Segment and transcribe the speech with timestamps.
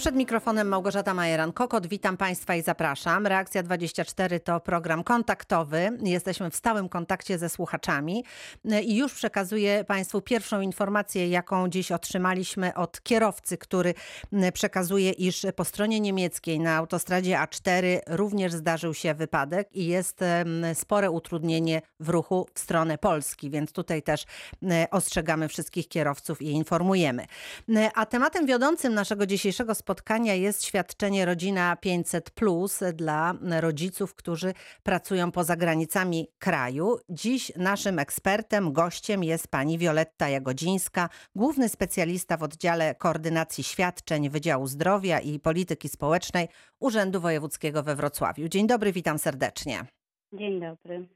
[0.00, 1.86] Przed mikrofonem Małgorzata Majeran-Kokot.
[1.86, 3.26] Witam Państwa i zapraszam.
[3.26, 5.90] Reakcja 24 to program kontaktowy.
[6.02, 8.24] Jesteśmy w stałym kontakcie ze słuchaczami
[8.82, 13.94] i już przekazuję Państwu pierwszą informację, jaką dziś otrzymaliśmy od kierowcy, który
[14.52, 20.20] przekazuje, iż po stronie niemieckiej na autostradzie A4 również zdarzył się wypadek i jest
[20.74, 24.24] spore utrudnienie w ruchu w stronę Polski, więc tutaj też
[24.90, 27.26] ostrzegamy wszystkich kierowców i informujemy.
[27.94, 34.54] A tematem wiodącym naszego dzisiejszego spotkania spotkania jest świadczenie Rodzina 500 Plus dla rodziców, którzy
[34.82, 36.98] pracują poza granicami kraju.
[37.08, 44.66] Dziś naszym ekspertem, gościem jest pani Wioletta Jagodzińska, główny specjalista w oddziale koordynacji świadczeń Wydziału
[44.66, 46.48] Zdrowia i Polityki Społecznej
[46.80, 48.48] Urzędu Wojewódzkiego we Wrocławiu.
[48.48, 49.99] Dzień dobry, witam serdecznie.
[50.32, 51.08] Dzień dobry.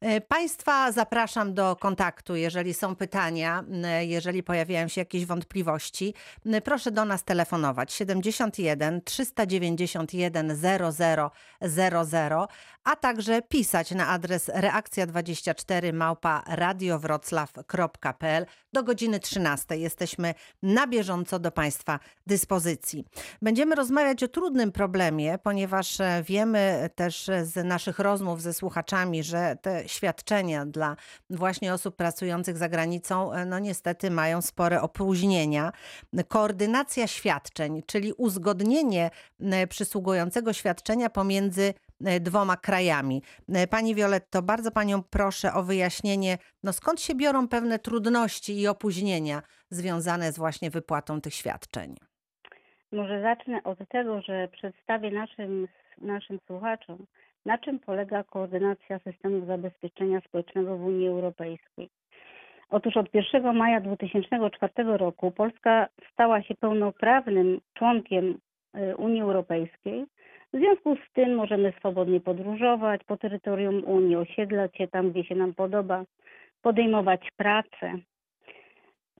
[0.00, 3.64] E, państwa zapraszam do kontaktu, jeżeli są pytania,
[4.00, 6.14] jeżeli pojawiają się jakieś wątpliwości.
[6.64, 10.56] Proszę do nas telefonować 71 391
[11.60, 12.46] 0000,
[12.84, 19.76] a także pisać na adres reakcja24 małpa radiowroclaw.pl do godziny 13.
[19.76, 23.04] Jesteśmy na bieżąco do Państwa dyspozycji.
[23.42, 29.56] Będziemy rozmawiać o trudnym problemie, ponieważ e, wiemy też z naszych rozmów ze słuchaczami, że
[29.62, 30.96] te świadczenia dla
[31.30, 35.72] właśnie osób pracujących za granicą, e, no niestety mają spore opóźnienia.
[36.28, 39.10] Koordynacja świadczeń, czyli uzgodnienie
[39.68, 43.22] przysługującego świadczenia pomiędzy e, dwoma krajami.
[43.48, 48.68] E, pani Violetto, bardzo Panią proszę o wyjaśnienie, no skąd się biorą pewne trudności i
[48.68, 51.96] opóźnienia związane z właśnie wypłatą tych świadczeń?
[52.92, 57.06] Może zacznę od tego, że przedstawię naszym, naszym słuchaczom,
[57.46, 61.88] na czym polega koordynacja systemów zabezpieczenia społecznego w Unii Europejskiej?
[62.70, 68.38] Otóż od 1 maja 2004 roku Polska stała się pełnoprawnym członkiem
[68.76, 70.06] y, Unii Europejskiej.
[70.52, 75.34] W związku z tym możemy swobodnie podróżować po terytorium Unii, osiedlać się tam, gdzie się
[75.34, 76.04] nam podoba,
[76.62, 77.92] podejmować pracę.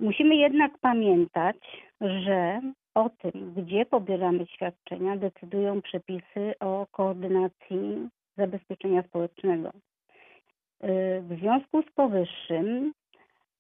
[0.01, 1.57] Musimy jednak pamiętać,
[2.01, 2.61] że
[2.95, 9.69] o tym, gdzie pobieramy świadczenia, decydują przepisy o koordynacji zabezpieczenia społecznego.
[9.69, 12.93] Y, w związku z powyższym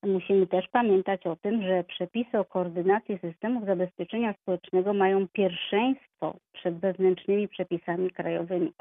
[0.02, 6.78] musimy też pamiętać o tym, że przepisy o koordynacji systemów zabezpieczenia społecznego mają pierwszeństwo przed
[6.78, 8.72] wewnętrznymi przepisami krajowymi.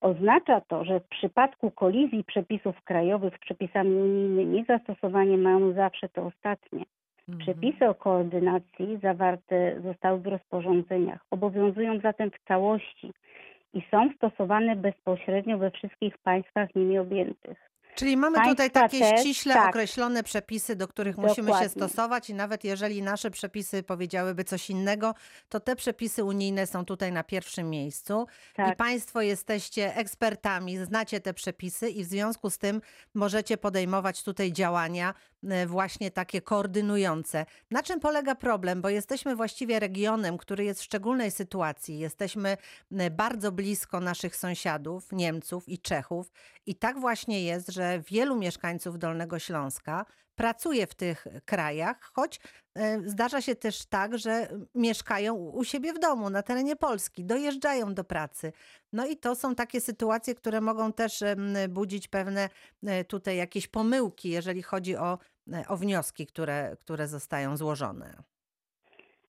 [0.00, 6.22] Oznacza to, że w przypadku kolizji przepisów krajowych z przepisami unijnymi zastosowanie mają zawsze te
[6.22, 6.84] ostatnie.
[7.28, 7.38] Mhm.
[7.38, 11.26] Przepisy o koordynacji zawarte zostały w rozporządzeniach.
[11.30, 13.12] Obowiązują zatem w całości
[13.74, 17.72] i są stosowane bezpośrednio we wszystkich państwach nimi objętych.
[17.94, 19.68] Czyli mamy Państwa tutaj takie też, ściśle tak.
[19.68, 21.68] określone przepisy, do których musimy Dokładnie.
[21.68, 25.14] się stosować i nawet jeżeli nasze przepisy powiedziałyby coś innego,
[25.48, 28.72] to te przepisy unijne są tutaj na pierwszym miejscu tak.
[28.72, 32.80] i Państwo jesteście ekspertami, znacie te przepisy i w związku z tym
[33.14, 35.14] możecie podejmować tutaj działania
[35.66, 37.46] właśnie takie koordynujące.
[37.70, 38.82] Na czym polega problem?
[38.82, 41.98] Bo jesteśmy właściwie regionem, który jest w szczególnej sytuacji.
[41.98, 42.56] Jesteśmy
[42.92, 46.32] e, bardzo blisko naszych sąsiadów, Niemców i Czechów
[46.66, 50.04] i tak właśnie jest, że wielu mieszkańców Dolnego Śląska
[50.34, 52.40] pracuje w tych krajach, choć
[52.74, 57.94] e, zdarza się też tak, że mieszkają u siebie w domu, na terenie Polski, dojeżdżają
[57.94, 58.52] do pracy.
[58.92, 61.24] No i to są takie sytuacje, które mogą też
[61.68, 62.48] budzić pewne
[62.86, 65.18] e, tutaj jakieś pomyłki, jeżeli chodzi o, e,
[65.68, 68.14] o wnioski, które, które zostają złożone.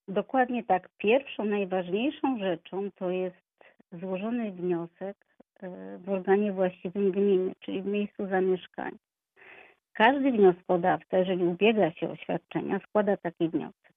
[0.07, 0.89] Dokładnie tak.
[0.97, 5.25] Pierwszą, najważniejszą rzeczą to jest złożony wniosek
[5.99, 8.97] w organie właściwym gminy, czyli w miejscu zamieszkania.
[9.93, 13.93] Każdy wnioskodawca, jeżeli ubiega się o świadczenia, składa taki wniosek.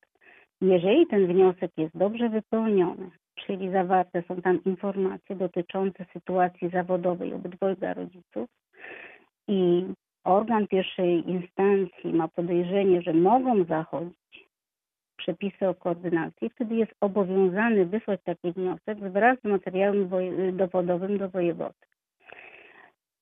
[0.61, 7.95] Jeżeli ten wniosek jest dobrze wypełniony, czyli zawarte są tam informacje dotyczące sytuacji zawodowej obydwojga
[7.95, 8.51] rodziców
[9.49, 9.87] i
[10.27, 14.47] organ pierwszej instancji ma podejrzenie, że mogą zachodzić
[15.17, 20.09] przepisy o koordynacji, wtedy jest obowiązany wysłać taki wniosek wraz z materiałem
[20.53, 21.75] dowodowym do wojewody.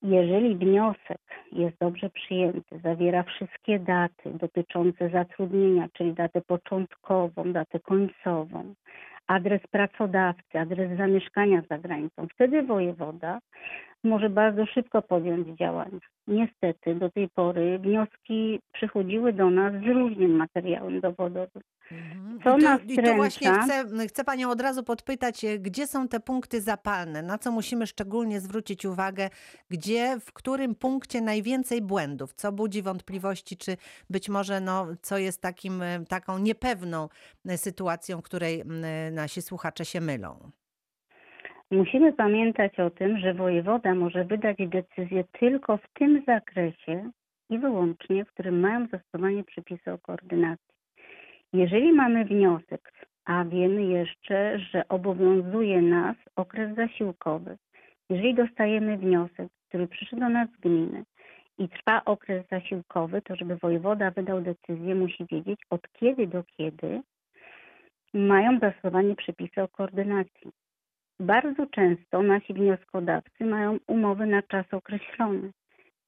[0.03, 1.21] Jeżeli wniosek
[1.53, 8.75] jest dobrze przyjęty, zawiera wszystkie daty dotyczące zatrudnienia, czyli datę początkową, datę końcową,
[9.27, 13.39] adres pracodawcy, adres zamieszkania za granicą, wtedy wojewoda
[14.05, 15.99] może bardzo szybko podjąć działania.
[16.27, 21.63] Niestety do tej pory wnioski przychodziły do nas z różnym materiałem dowodowym.
[21.93, 22.41] Mhm.
[22.45, 25.87] Co I nas tu, I tu właśnie chcę, chcę Panią od razu podpytać, e, gdzie
[25.87, 29.31] są te punkty zapalne, na co musimy szczególnie zwrócić uwagę,
[29.71, 33.77] gdzie, w którym punkcie najwięcej błędów, co budzi wątpliwości, czy
[34.11, 37.09] być może no, co jest takim, e, taką niepewną
[37.47, 38.63] e, sytuacją, w której
[39.13, 40.51] nasi słuchacze się mylą.
[41.75, 47.11] Musimy pamiętać o tym, że wojewoda może wydać decyzję tylko w tym zakresie
[47.51, 50.75] i wyłącznie, w którym mają zastosowanie przepisy o koordynacji.
[51.53, 52.93] Jeżeli mamy wniosek,
[53.25, 57.57] a wiemy jeszcze, że obowiązuje nas okres zasiłkowy,
[58.11, 61.05] jeżeli dostajemy wniosek, który przyszedł do nas z gminy
[61.59, 67.01] i trwa okres zasiłkowy, to żeby wojewoda wydał decyzję, musi wiedzieć od kiedy do kiedy
[68.15, 70.64] mają zastosowanie przepisy o koordynacji.
[71.21, 75.51] Bardzo często nasi wnioskodawcy mają umowy na czas określony.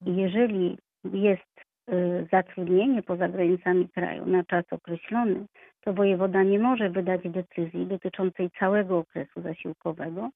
[0.00, 0.78] Jeżeli
[1.12, 1.60] jest
[1.90, 5.46] y, zatrudnienie poza granicami kraju na czas określony,
[5.80, 10.30] to wojewoda nie może wydać decyzji dotyczącej całego okresu zasiłkowego.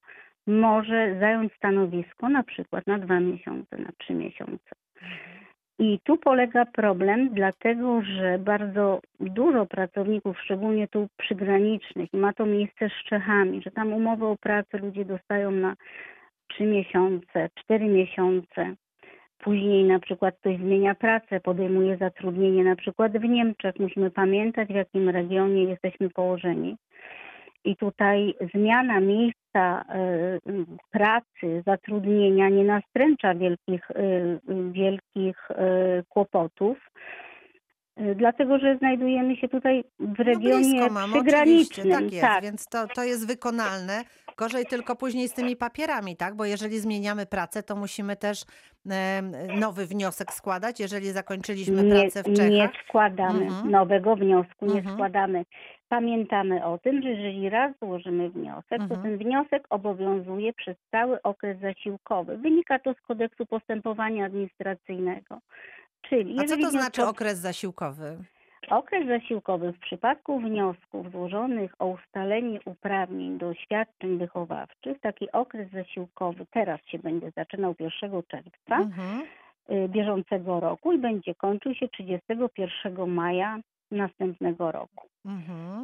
[0.47, 4.71] Może zająć stanowisko na przykład na dwa miesiące, na trzy miesiące.
[5.81, 12.89] I tu polega problem, dlatego że bardzo dużo pracowników, szczególnie tu przygranicznych, ma to miejsce
[12.89, 15.75] z Czechami, że tam umowy o pracę ludzie dostają na
[16.49, 18.75] trzy miesiące, cztery miesiące.
[19.39, 23.75] Później na przykład ktoś zmienia pracę, podejmuje zatrudnienie na przykład w Niemczech.
[23.79, 26.77] Musimy pamiętać, w jakim regionie jesteśmy położeni.
[27.65, 30.41] I tutaj zmiana miejsca y,
[30.91, 34.41] pracy, zatrudnienia nie nastręcza wielkich, y,
[34.73, 35.55] wielkich y,
[36.09, 36.79] kłopotów,
[38.01, 41.91] y, dlatego że znajdujemy się tutaj w No regionie blisko mamy, przygranicznym.
[41.91, 42.43] tak jest, tak.
[42.43, 44.03] więc to, to jest wykonalne.
[44.37, 46.35] Gorzej tylko później z tymi papierami, tak?
[46.37, 48.45] Bo jeżeli zmieniamy pracę, to musimy też
[49.59, 52.51] nowy wniosek składać, jeżeli zakończyliśmy nie, pracę w Czechach.
[52.51, 53.71] nie składamy Mhm.
[53.71, 54.95] nowego wniosku, nie Mhm.
[54.97, 55.45] składamy.
[55.95, 59.03] Pamiętamy o tym, że jeżeli raz złożymy wniosek, to Mhm.
[59.03, 62.37] ten wniosek obowiązuje przez cały okres zasiłkowy.
[62.39, 65.39] Wynika to z kodeksu postępowania administracyjnego.
[66.03, 68.17] Czyli A co to znaczy okres zasiłkowy?
[68.69, 76.47] Okres zasiłkowy w przypadku wniosków złożonych o ustalenie uprawnień do świadczeń wychowawczych, taki okres zasiłkowy
[76.51, 79.23] teraz się będzie zaczynał 1 czerwca Mhm.
[79.71, 83.59] y, bieżącego roku i będzie kończył się 31 maja
[83.91, 85.07] następnego roku.
[85.27, 85.80] Mhm.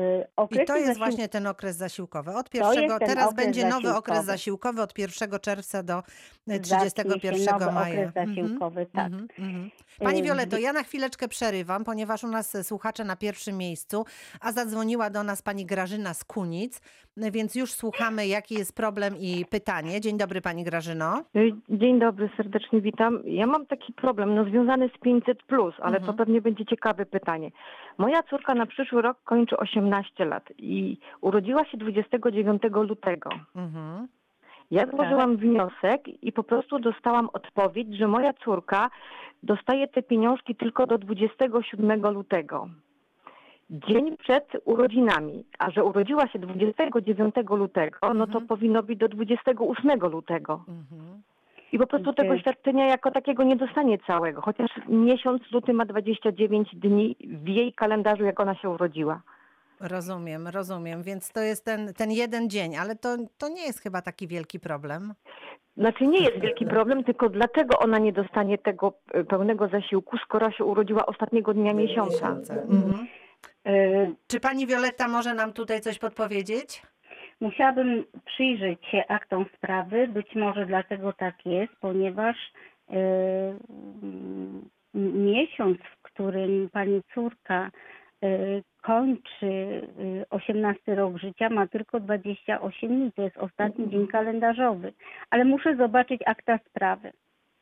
[0.00, 2.34] uh, Y, I to jest zasił- właśnie ten okres zasiłkowy.
[2.34, 4.82] Od pierwszego, teraz będzie nowy okres zasiłkowy.
[4.82, 6.02] od 1 czerwca do e,
[6.46, 8.08] zacznie 31 się nowy maja.
[8.08, 9.06] okres zasiłkowy, tak.
[9.06, 9.70] Mhm, mhm.
[9.98, 14.04] Pani Y, Violeto, dwie- ja na chwileczkę przerywam, ponieważ u nas słuchacze na pierwszym miejscu,
[14.40, 16.80] a zadzwoniła do nas pani Grażyna z Kunic,
[17.16, 20.00] więc już słuchamy, jaki jest problem i pytanie.
[20.00, 21.22] Dzień dobry pani Grażyno.
[21.36, 23.20] Y, Dzień dobry, serdecznie witam.
[23.24, 25.38] Ja mam taki problem, no związany z 500,
[25.78, 26.04] ale Mhm.
[26.06, 27.50] to pewnie będzie ciekawe pytanie.
[27.98, 33.30] Moja córka na przyszły rok kończy 18 lat i urodziła się 29 lutego.
[33.56, 34.08] Mhm.
[34.70, 34.96] Ja Tak.
[34.96, 38.90] złożyłam wniosek i po prostu dostałam odpowiedź, że moja córka
[39.42, 42.68] dostaje te pieniążki tylko do 27 lutego.
[43.70, 48.46] Dzień przed urodzinami, a że urodziła się 29 lutego, no to Mhm.
[48.46, 50.64] powinno być do 28 lutego.
[50.68, 51.22] Mhm.
[51.72, 56.68] I po prostu tego świadczenia jako takiego nie dostanie całego, chociaż miesiąc luty ma 29
[56.76, 59.20] dni w jej kalendarzu, jak ona się urodziła.
[59.80, 61.02] Rozumiem, rozumiem.
[61.02, 64.60] Więc to jest ten, ten jeden dzień, ale to, to nie jest chyba taki wielki
[64.60, 65.14] problem.
[65.76, 70.50] Znaczy nie jest wielki problem, tylko dlaczego ona nie dostanie tego e, pełnego zasiłku, skoro
[70.50, 72.28] się urodziła ostatniego dnia miesiąca?
[72.28, 73.06] Mhm.
[73.66, 76.82] y, Czy pani Wioletta może nam tutaj coś podpowiedzieć?
[77.40, 82.36] Musiałabym przyjrzeć się aktom sprawy, być może dlatego tak jest, ponieważ
[82.90, 82.94] y,
[84.02, 84.68] mm,
[85.14, 87.70] miesiąc, w którym pani córka
[88.82, 93.12] kończy y, 18 rok życia, ma tylko 28 dni.
[93.12, 94.92] To jest ostatni dzień kalendarzowy.
[95.30, 97.12] Ale muszę zobaczyć akta sprawy.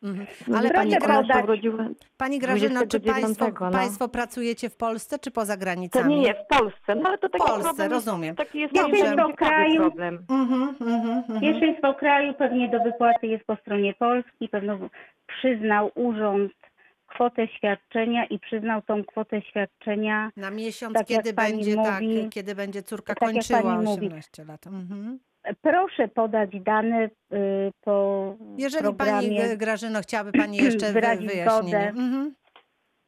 [0.03, 0.27] Mhm.
[0.59, 1.15] Ale pani, Ona Gra...
[1.23, 1.85] podać- się urodziła...
[2.17, 3.71] pani Grażyno, czy 29, państwo, no.
[3.71, 6.15] państwo pracujecie w Polsce, czy poza To granicami?
[6.17, 8.37] nie jest w Polsce, no ale to taki Polsce, problem rozumiem.
[8.37, 10.25] taki jest ciekawy kraju- problem.
[10.31, 11.41] Mhm, mhm, mhm.
[11.41, 14.49] Pierwszeństwo kraju pewnie do wypłaty jest po stronie Polski.
[14.49, 14.79] Pewno
[15.27, 16.53] przyznał urząd
[17.19, 22.55] kwotę świadczenia i przyznał tą kwotę świadczenia Na miesiąc, Tak kiedy będzie mówi- tak, kiedy
[22.55, 24.07] będzie córka tak kończyła pani mówi.
[24.07, 24.67] 18 lat.
[24.67, 25.19] Mhm.
[25.63, 27.11] Proszę podać dane y,
[27.81, 29.13] po Jeżeli programie.
[29.29, 31.89] pani e, Grażyno chciałaby pani jeszcze wyjaśnienie.
[31.89, 32.35] Mhm.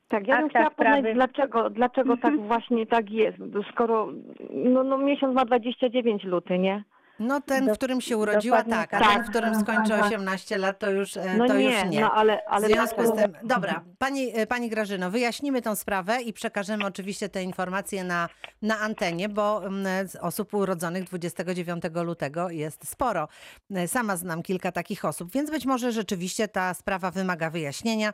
[0.09, 1.15] Tak, ja bym chciała poznać, sprawy.
[1.15, 3.39] dlaczego, dlaczego tak właśnie tak jest,
[3.73, 4.09] skoro
[4.51, 6.85] no, no, miesiąc ma 29 luty, nie?
[7.21, 9.13] No ten, Do- w którym się urodziła, tak, a tak.
[9.15, 12.01] ten, w którym skończy 18 lat, to już, e, No to nie, już nie.
[12.01, 15.77] no ale, ale w związku z dlaczego- tym, dobra, pani, e, pani Grażyno, wyjaśnimy tą
[15.77, 18.29] sprawę i przekażemy oczywiście te informacje na,
[18.63, 23.29] na antenie, bo mm, z osób urodzonych 29 lutego jest sporo.
[23.75, 28.13] E, Sama znam kilka takich osób, więc być może rzeczywiście ta sprawa wymaga wyjaśnienia,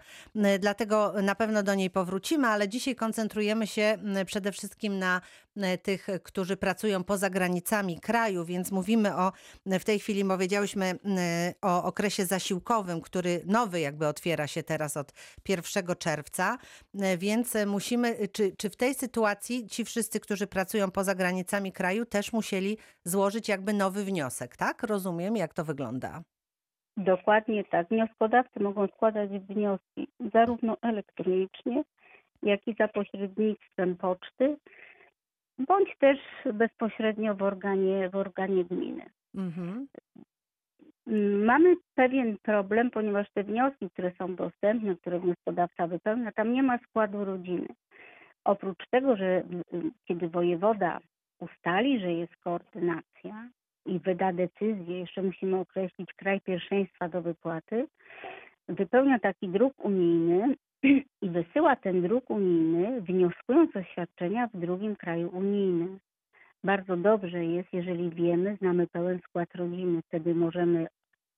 [0.58, 5.20] dlatego na pewno do niej powrócimy, ale dzisiaj koncentrujemy się m, przede wszystkim na
[5.82, 9.32] tych, którzy pracują poza granicami kraju, więc mówimy o,
[9.66, 10.98] w tej chwili powiedziałyśmy m,
[11.62, 15.12] o okresie zasiłkowym, który nowy jakby otwiera się teraz od
[15.48, 16.58] 1 czerwca,
[17.00, 22.04] e, więc musimy, czy, czy w tej sytuacji ci wszyscy, którzy pracują poza granicami kraju
[22.04, 24.82] też musieli złożyć jakby nowy wniosek, tak?
[24.82, 26.22] Rozumiem, jak to wygląda.
[26.96, 27.88] Dokładnie tak.
[27.88, 31.84] Wnioskodawcy mogą składać wnioski zarówno elektronicznie,
[32.42, 34.56] jak i za pośrednictwem poczty,
[35.58, 36.18] bądź też
[36.54, 39.04] bezpośrednio w organie, w organie gminy.
[39.34, 39.86] Mhm.
[41.44, 46.78] Mamy pewien problem, ponieważ te wnioski, które są dostępne, które wnioskodawca wypełnia, tam nie ma
[46.78, 47.68] składu rodziny.
[48.44, 49.42] Oprócz tego, że
[50.04, 50.98] kiedy wojewoda
[51.40, 53.48] ustali, że jest koordynacja
[53.86, 57.86] i wyda decyzję, jeszcze musimy określić kraj pierwszeństwa do wypłaty,
[58.68, 65.30] wypełnia taki druk unijny i wysyła ten druk unijny, wnioskując o świadczenia w drugim kraju
[65.32, 65.98] unijnym.
[66.64, 70.86] Bardzo dobrze jest, jeżeli wiemy, znamy pełen skład rodziny, wtedy możemy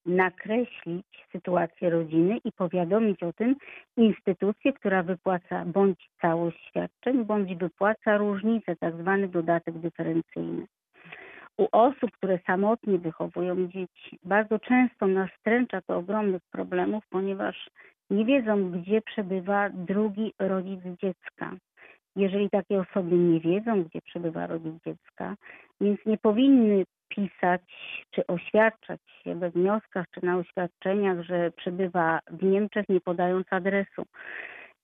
[0.06, 3.56] nakreślić sytuację rodziny i powiadomić o tym
[3.96, 10.66] instytucję, która wypłaca bądź całość świadczeń, bądź wypłaca różnicę, tak zwany dodatek dyferencyjny.
[11.58, 17.70] U osób, które samotnie wychowują dzieci, bardzo często nastręcza to ogromnych problemów, ponieważ
[18.10, 21.52] nie wiedzą, gdzie przebywa drugi rodzic dziecka.
[22.16, 25.34] Jeżeli takie osoby nie wiedzą, gdzie przebywa rodzic dziecka,
[25.80, 27.62] więc nie powinny pisać
[28.10, 34.02] czy oświadczać się we wnioskach czy na oświadczeniach, że przebywa w Niemczech, nie podając adresu.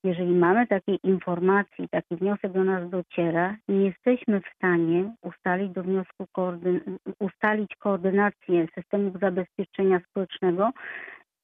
[0.04, 5.83] Jeżeli mamy takie informacje, taki wniosek do nas dociera, nie jesteśmy w stanie ustalić do
[5.83, 10.71] wniosku koordyn- ustalić koordynację systemów zabezpieczenia społecznego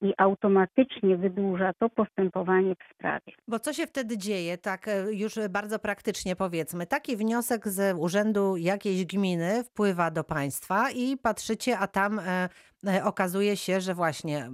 [0.03, 3.33] i automatycznie wydłuża to postępowanie w sprawie.
[3.49, 6.87] Bo co się wtedy dzieje, tak e, już bardzo praktycznie powiedzmy?
[6.87, 12.49] Taki wniosek z urzędu jakiejś gminy wpływa do państwa i patrzycie, a tam e,
[12.87, 14.51] e, okazuje się, że właśnie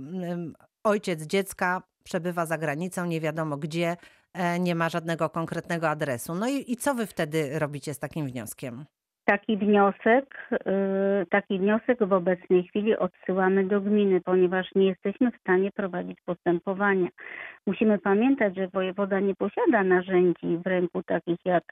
[0.84, 3.96] ojciec dziecka przebywa za granicą, nie wiadomo gdzie,
[4.60, 6.34] nie ma żadnego konkretnego adresu.
[6.34, 8.84] No i, i co wy wtedy robicie z takim wnioskiem?
[9.26, 15.40] Taki wniosek, y, taki wniosek w obecnej chwili odsyłamy do gminy, ponieważ nie jesteśmy w
[15.40, 17.08] stanie prowadzić postępowania.
[17.66, 21.64] Musimy pamiętać, że wojewoda nie posiada narzędzi w ręku takich jak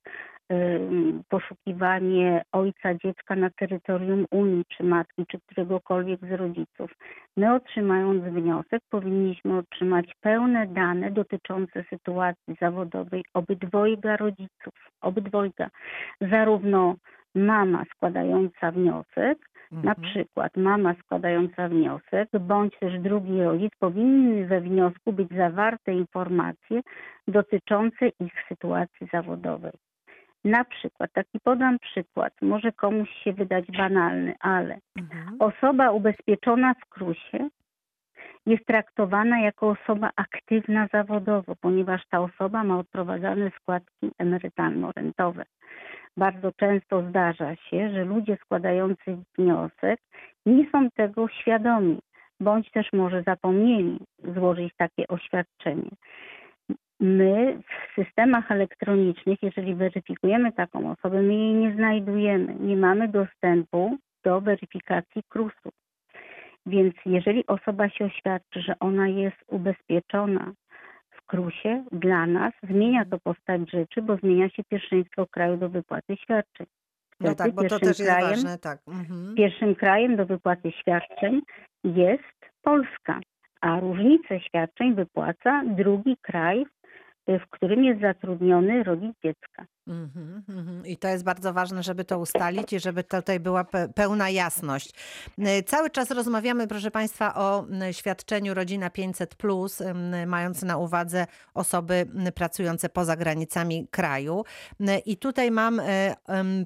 [0.53, 0.81] y,
[1.29, 6.91] poszukiwanie ojca dziecka na terytorium Unii, czy matki, czy któregokolwiek z rodziców.
[7.37, 15.71] My otrzymając wniosek powinniśmy otrzymać pełne dane dotyczące sytuacji zawodowej obydwojga rodziców, obydwojga,
[16.21, 16.97] zarówno
[17.35, 19.39] mama składająca wniosek,
[19.73, 20.11] na Mhm.
[20.11, 26.81] przykład mama składająca wniosek, bądź też drugi rodzic, powinny we wniosku być zawarte informacje
[27.29, 29.73] dotyczące ich sytuacji zawodowej.
[30.45, 35.37] Na przykład, taki podam przykład, może komuś się wydać banalny, ale Mhm.
[35.39, 37.49] osoba ubezpieczona w KRUSie
[38.47, 45.45] jest traktowana jako osoba aktywna zawodowo, ponieważ ta osoba ma odprowadzane składki emerytalno-rentowe.
[46.17, 50.01] Bardzo często zdarza się, że ludzie składający wniosek
[50.47, 51.99] nie są tego świadomi,
[52.41, 53.99] bądź też może zapomnieli
[54.35, 55.91] złożyć takie oświadczenie.
[57.01, 62.55] My w systemach elektronicznych, jeżeli weryfikujemy taką osobę, my jej nie znajdujemy.
[62.55, 65.71] Nie mamy dostępu do weryfikacji KRUS-u.
[66.67, 70.53] Więc jeżeli osoba się oświadczy, że ona jest ubezpieczona
[71.11, 76.17] w KRUS-ie, dla nas zmienia to postać rzeczy, bo zmienia się pierwszeństwo kraju do wypłaty
[76.17, 76.67] świadczeń.
[77.21, 78.79] No tak, bo to też jest krajem- ważne, tak.
[78.89, 79.35] Mhm.
[79.35, 81.41] Pierwszym krajem do wypłaty świadczeń
[81.85, 83.21] jest Polska,
[83.61, 86.67] a różnicę świadczeń wypłaca drugi kraj,
[87.27, 89.67] w którym jest zatrudniony rodzic dziecka.
[89.87, 90.87] Mhm, mhm.
[90.87, 94.91] I to jest bardzo ważne, żeby to ustalić i żeby tutaj była pe- pełna jasność.
[95.39, 99.37] Y, Cały czas rozmawiamy, proszę Państwa, o y, świadczeniu Rodzina 500,
[100.23, 104.45] y, mając na uwadze osoby y, pracujące poza granicami kraju.
[104.81, 105.85] Y, I tutaj mam y,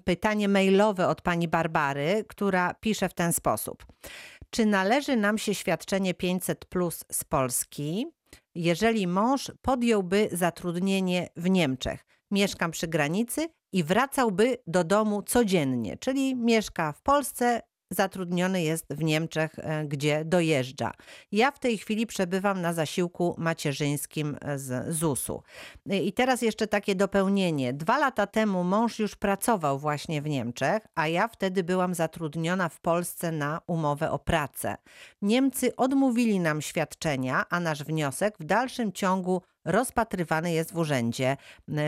[0.04, 3.86] pytanie mailowe od pani Barbary, która pisze w ten sposób.
[4.50, 8.06] Czy należy nam się świadczenie 500 plus z Polski,
[8.64, 12.06] jeżeli mąż podjąłby zatrudnienie w Niemczech?
[12.30, 19.02] Mieszkam przy granicy i wracałby do domu codziennie, czyli mieszka w Polsce zatrudniony jest w
[19.02, 20.92] Niemczech, e, gdzie dojeżdża.
[21.32, 25.42] Ja w tej chwili przebywam na zasiłku macierzyńskim z ZUS-u.
[25.86, 27.72] I teraz jeszcze takie dopełnienie.
[27.72, 32.80] Dwa lata temu mąż już pracował właśnie w Niemczech, a ja wtedy byłam zatrudniona w
[32.80, 34.76] Polsce na umowę o pracę.
[35.22, 41.36] Niemcy odmówili nam świadczenia, a nasz wniosek w dalszym ciągu rozpatrywany jest w urzędzie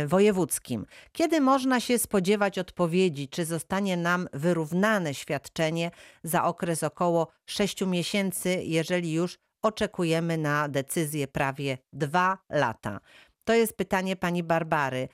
[0.07, 0.87] wojewódzkim.
[1.13, 5.91] Kiedy można się spodziewać odpowiedzi, czy zostanie nam wyrównane świadczenie
[6.23, 13.01] za okres około 6 miesięcy, jeżeli już oczekujemy na decyzję prawie dwa lata?
[13.45, 15.09] To jest pytanie pani Barbary.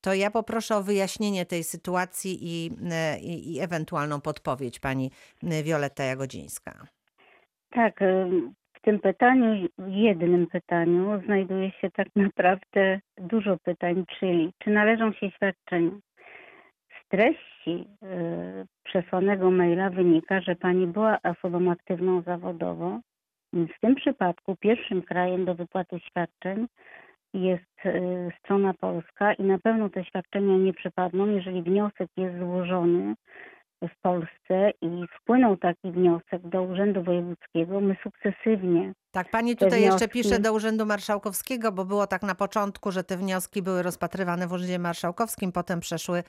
[0.00, 2.70] To ja poproszę o wyjaśnienie tej sytuacji i,
[3.20, 5.10] i, i ewentualną podpowiedź pani
[5.42, 6.86] Wioletta Jagodzińska.
[7.70, 8.00] Tak,
[8.80, 15.30] w tym pytaniu, jednym pytaniu, znajduje się tak naprawdę dużo pytań, czyli czy należą się
[15.30, 15.90] świadczenia.
[16.88, 23.00] Z treści yy, przesłanego maila wynika, że pani była osobą aktywną zawodowo,
[23.52, 26.66] w tym przypadku pierwszym krajem do wypłaty świadczeń
[27.34, 33.14] jest yy, strona polska i na pewno te świadczenia nie przypadną, jeżeli wniosek jest złożony
[33.88, 38.92] w Polsce i wpłynął taki wniosek do Urzędu Wojewódzkiego, my sukcesywnie.
[39.12, 39.84] Tak, pani tutaj wnioski...
[39.84, 44.46] jeszcze pisze do Urzędu Marszałkowskiego, bo było tak na początku, że te wnioski były rozpatrywane
[44.46, 46.22] w Urzędzie Marszałkowskim, potem przeszły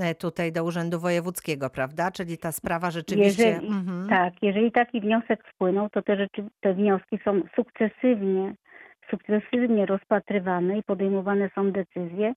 [0.00, 2.10] e, tutaj do Urzędu Wojewódzkiego, prawda?
[2.10, 3.48] Czyli ta sprawa rzeczywiście.
[3.48, 4.08] Jeżeli, mhm.
[4.08, 8.54] Tak, jeżeli taki wniosek wpłynął, to te, rzeczy, te wnioski są sukcesywnie
[9.10, 12.34] sukcesywnie rozpatrywane i podejmowane są decyzje.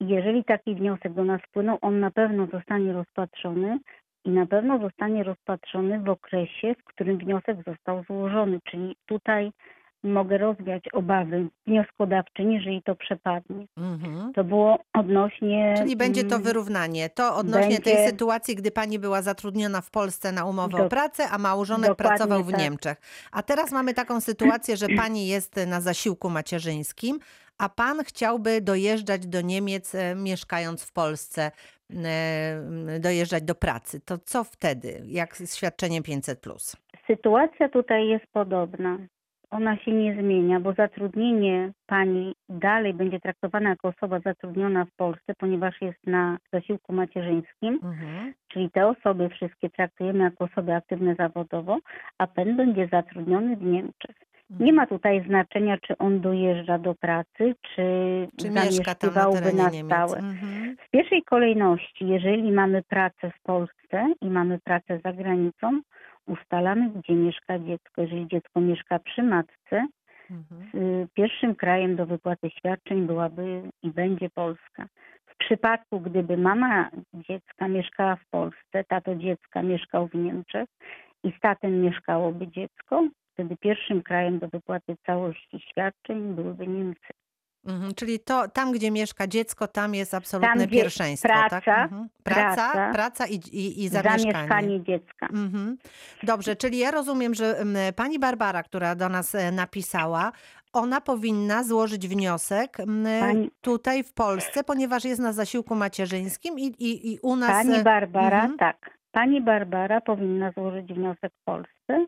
[0.00, 3.78] Jeżeli taki wniosek do nas wpłynął, on na pewno zostanie rozpatrzony
[4.28, 8.58] i na pewno zostanie rozpatrzony w okresie, w którym wniosek został złożony.
[8.70, 9.52] Czyli tutaj
[10.02, 13.66] mogę rozwiać obawy wnioskodawczyni, jeżeli to przepadnie.
[13.76, 14.32] Mhm.
[14.32, 15.74] To było odnośnie.
[15.78, 17.10] Czyli będzie to mm, wyrównanie.
[17.10, 17.94] To odnośnie będzie...
[17.94, 20.84] tej sytuacji, gdy pani była zatrudniona w Polsce na umowę Do...
[20.84, 22.60] o pracę, a małżonek pracował w tak.
[22.60, 23.00] Niemczech.
[23.32, 27.18] A teraz mamy taką sytuację, że pani jest na zasiłku macierzyńskim,
[27.58, 31.50] a pan chciałby dojeżdżać do Niemiec, e, mieszkając w Polsce,
[33.00, 34.00] dojeżdżać do pracy.
[34.00, 36.44] To co wtedy, jak z świadczeniem 500?
[37.06, 38.98] Sytuacja tutaj jest podobna.
[39.50, 45.34] Ona się nie zmienia, bo zatrudnienie pani dalej będzie traktowana jako osoba zatrudniona w Polsce,
[45.38, 48.34] ponieważ jest na zasiłku macierzyńskim, mhm.
[48.48, 51.78] czyli te osoby wszystkie traktujemy jako osoby aktywne zawodowo,
[52.18, 54.16] a pan będzie zatrudniony w Niemczech.
[54.50, 57.82] Nie ma tutaj znaczenia, czy on dojeżdża do pracy, czy,
[58.36, 60.18] czy zamieszkiwałby na, na stałe.
[60.18, 60.76] Mhm.
[60.86, 65.80] W pierwszej kolejności, jeżeli mamy pracę w Polsce i mamy pracę za granicą,
[66.26, 68.02] ustalamy, gdzie mieszka dziecko.
[68.02, 69.86] Jeżeli dziecko mieszka przy matce,
[70.30, 71.08] mhm.
[71.14, 74.86] pierwszym krajem do wypłaty świadczeń byłaby i będzie Polska.
[75.26, 80.68] W przypadku, gdyby mama dziecka mieszkała w Polsce, tato dziecka mieszkał w Niemczech
[81.24, 87.08] i z tatem mieszkałoby dziecko, wtedy pierwszym krajem do wypłaty całości świadczeń byłyby Niemcy.
[87.66, 91.28] Mhm, czyli to tam, gdzie mieszka dziecko, tam jest absolutne tam, pierwszeństwo.
[91.28, 91.92] Praca, tak?
[91.92, 92.08] mhm.
[92.22, 94.32] praca, praca, praca i, i, i zamieszkanie.
[94.32, 95.26] zamieszkanie dziecka.
[95.26, 95.76] Mhm.
[96.22, 97.64] Dobrze, czyli ja rozumiem, że
[97.96, 100.32] pani Barbara, która do nas e, napisała,
[100.72, 102.76] ona powinna złożyć wniosek
[103.20, 103.50] pani...
[103.60, 107.50] tutaj w Polsce, ponieważ jest na zasiłku macierzyńskim i, i, i u nas.
[107.50, 108.58] Pani e, Barbara, mhm.
[108.58, 108.98] tak.
[109.12, 112.06] Pani Barbara powinna złożyć wniosek w Polsce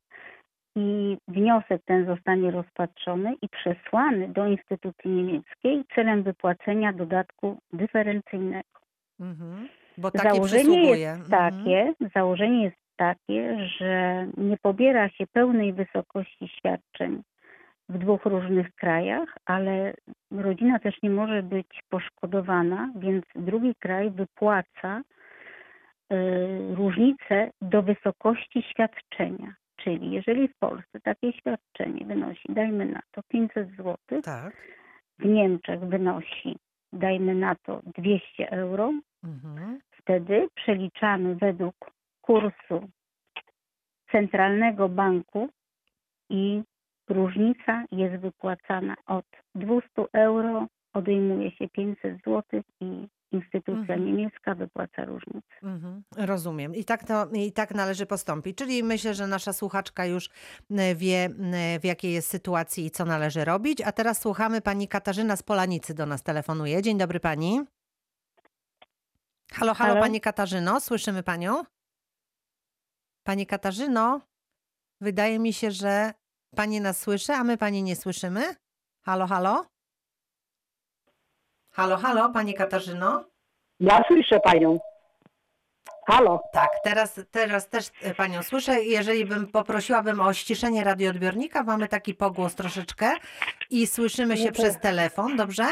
[0.77, 8.81] i wniosek ten zostanie rozpatrzony i przesłany do instytucji niemieckiej celem wypłacenia dodatku dyferencyjnego.
[9.21, 9.69] Mhm.
[9.99, 11.53] Bo założenie jest mhm.
[11.53, 17.23] takie, założenie jest takie, że nie pobiera się pełnej wysokości świadczeń
[17.89, 19.95] w dwóch różnych krajach, ale
[20.31, 29.55] rodzina też nie może być poszkodowana, więc drugi kraj wypłaca y, różnicę do wysokości świadczenia.
[29.85, 34.57] Czyli jeżeli w Polsce takie świadczenie wynosi, dajmy na to 500 zł, tak.
[35.19, 36.57] w Niemczech wynosi,
[36.93, 38.93] dajmy na to 200 euro,
[39.25, 39.81] mhm.
[39.91, 41.75] wtedy przeliczamy według
[42.21, 42.89] kursu
[44.13, 45.49] Centralnego Banku
[46.31, 46.63] i
[47.09, 54.05] różnica jest wypłacana od 200 euro, odejmuje się 500 zł i instytucja mhm.
[54.05, 55.55] niemiecka wypłaca różnicę.
[55.63, 56.03] Mhm.
[56.17, 56.75] Rozumiem.
[56.75, 58.59] I tak, to, I tak należy postąpić.
[58.59, 60.29] Czyli myślę, że nasza słuchaczka już
[60.71, 63.81] e, wie, e, w jakiej jest sytuacji i co należy robić.
[63.81, 66.83] A teraz słuchamy pani Katarzyna z Polanicy do nas telefonuje.
[66.83, 67.61] Dzień dobry pani.
[69.53, 70.01] Halo, halo, halo?
[70.01, 71.63] pani Katarzyno, słyszymy panią?
[73.27, 74.21] Pani Katarzyno,
[75.01, 76.15] wydaje mi się, że
[76.57, 78.55] pani nas słyszy, a my pani nie słyszymy.
[79.05, 79.65] Halo, halo?
[81.81, 83.25] Halo, halo, Pani Katarzyno?
[83.81, 84.79] Ja słyszę Panią.
[86.07, 88.83] Halo, Tak, teraz, teraz też e, panią słyszę.
[88.85, 93.07] Jeżeli bym poprosiłabym o ściszenie radioodbiornika, mamy taki pogłos troszeczkę
[93.71, 95.65] i słyszymy się przez telefon, dobrze?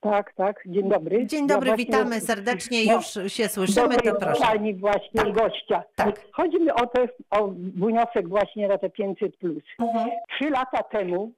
[0.00, 1.26] tak, tak, dzień dobry.
[1.26, 4.40] Dzień Ja dobry, właśnie- witamy serdecznie, No, już się słyszymy, to proszę.
[4.42, 5.32] pani właśnie Tak.
[5.32, 5.82] gościa.
[5.96, 6.20] Tak.
[6.32, 9.62] Chodzi mi o, te, o wniosek właśnie na te 500 plus.
[9.78, 10.10] Mhm.
[10.34, 11.32] Trzy lata temu,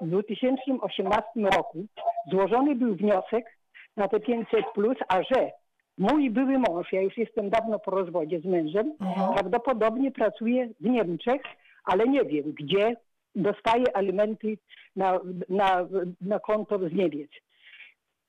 [0.00, 1.26] w 2018
[1.56, 1.86] roku,
[2.30, 3.55] złożony był wniosek
[3.96, 5.50] na te 500 plus, a że
[5.98, 9.34] mój były mąż, ja już jestem dawno po rozwodzie z mężem, Mhm.
[9.34, 11.42] prawdopodobnie pracuje w Niemczech,
[11.84, 12.96] ale nie wiem gdzie,
[13.34, 14.58] dostaje alimenty
[14.96, 15.86] na, na,
[16.20, 17.30] na konto z Niemiec.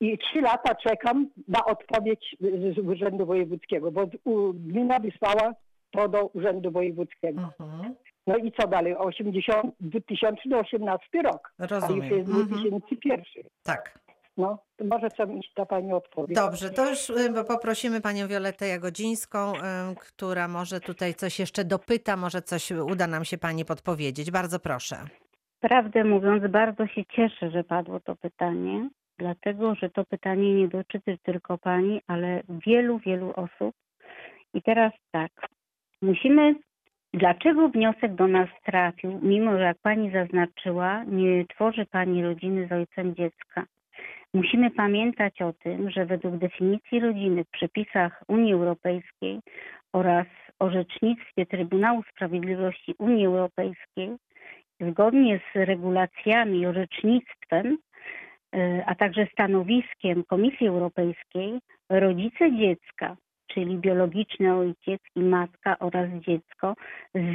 [0.01, 2.35] I trzy lata czekam na odpowiedź
[2.75, 5.53] z Urzędu Wojewódzkiego, bo u- gmina wysłała
[5.91, 7.41] to do Urzędu Wojewódzkiego.
[7.59, 7.95] Mhm.
[8.27, 8.95] No i co dalej?
[8.95, 11.53] 80, 2018 rok.
[11.59, 12.17] A już Rozumiem.
[12.17, 12.47] jest Mhm.
[12.47, 13.43] 2001.
[13.63, 13.99] Tak.
[14.37, 16.35] No, może co mi ta pani odpowie.
[16.35, 19.59] Dobrze, to już y, poprosimy panią Violettę Jagodzińską, y,
[19.99, 24.31] która może tutaj coś jeszcze dopyta, może coś uda nam się pani podpowiedzieć.
[24.31, 24.95] Bardzo proszę.
[25.59, 31.17] Prawdę mówiąc, bardzo się cieszę, że padło to pytanie, dlatego że to pytanie nie dotyczy
[31.23, 33.75] tylko pani, ale wielu, wielu osób.
[34.53, 35.31] I teraz tak,
[36.01, 36.55] musimy.
[37.13, 42.71] Dlaczego wniosek do nas trafił, mimo że jak pani zaznaczyła, nie tworzy pani rodziny z
[42.71, 43.65] ojcem dziecka?
[44.33, 49.39] Musimy pamiętać o tym, że według definicji rodziny w przepisach Unii Europejskiej
[49.93, 50.27] oraz
[50.59, 54.09] orzecznictwie Trybunału Sprawiedliwości Unii Europejskiej
[54.79, 57.77] zgodnie z regulacjami i orzecznictwem,
[58.55, 61.59] y, a także stanowiskiem Komisji Europejskiej,
[61.89, 66.75] rodzice dziecka, czyli biologiczny ojciec i matka oraz dziecko,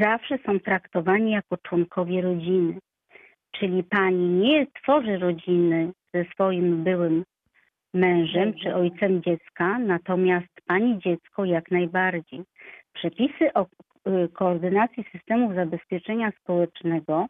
[0.01, 2.79] zawsze są traktowani jako członkowie rodziny.
[3.51, 7.25] Czyli pani nie tworzy rodziny ze swoim byłym
[7.95, 12.43] mężem czy ojcem dziecka, natomiast pani dziecko jak najbardziej.
[12.93, 17.27] Przepisy o y, koordynacji systemów zabezpieczenia społecznego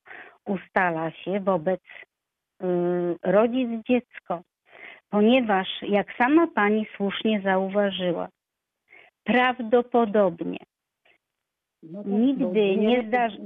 [0.46, 2.66] ustala się wobec y,
[3.22, 4.42] rodzic dziecko,
[5.10, 8.28] ponieważ jak sama pani słusznie zauważyła,
[9.24, 10.58] prawdopodobnie
[11.82, 13.38] No to- nigdy no, nie zdarzy.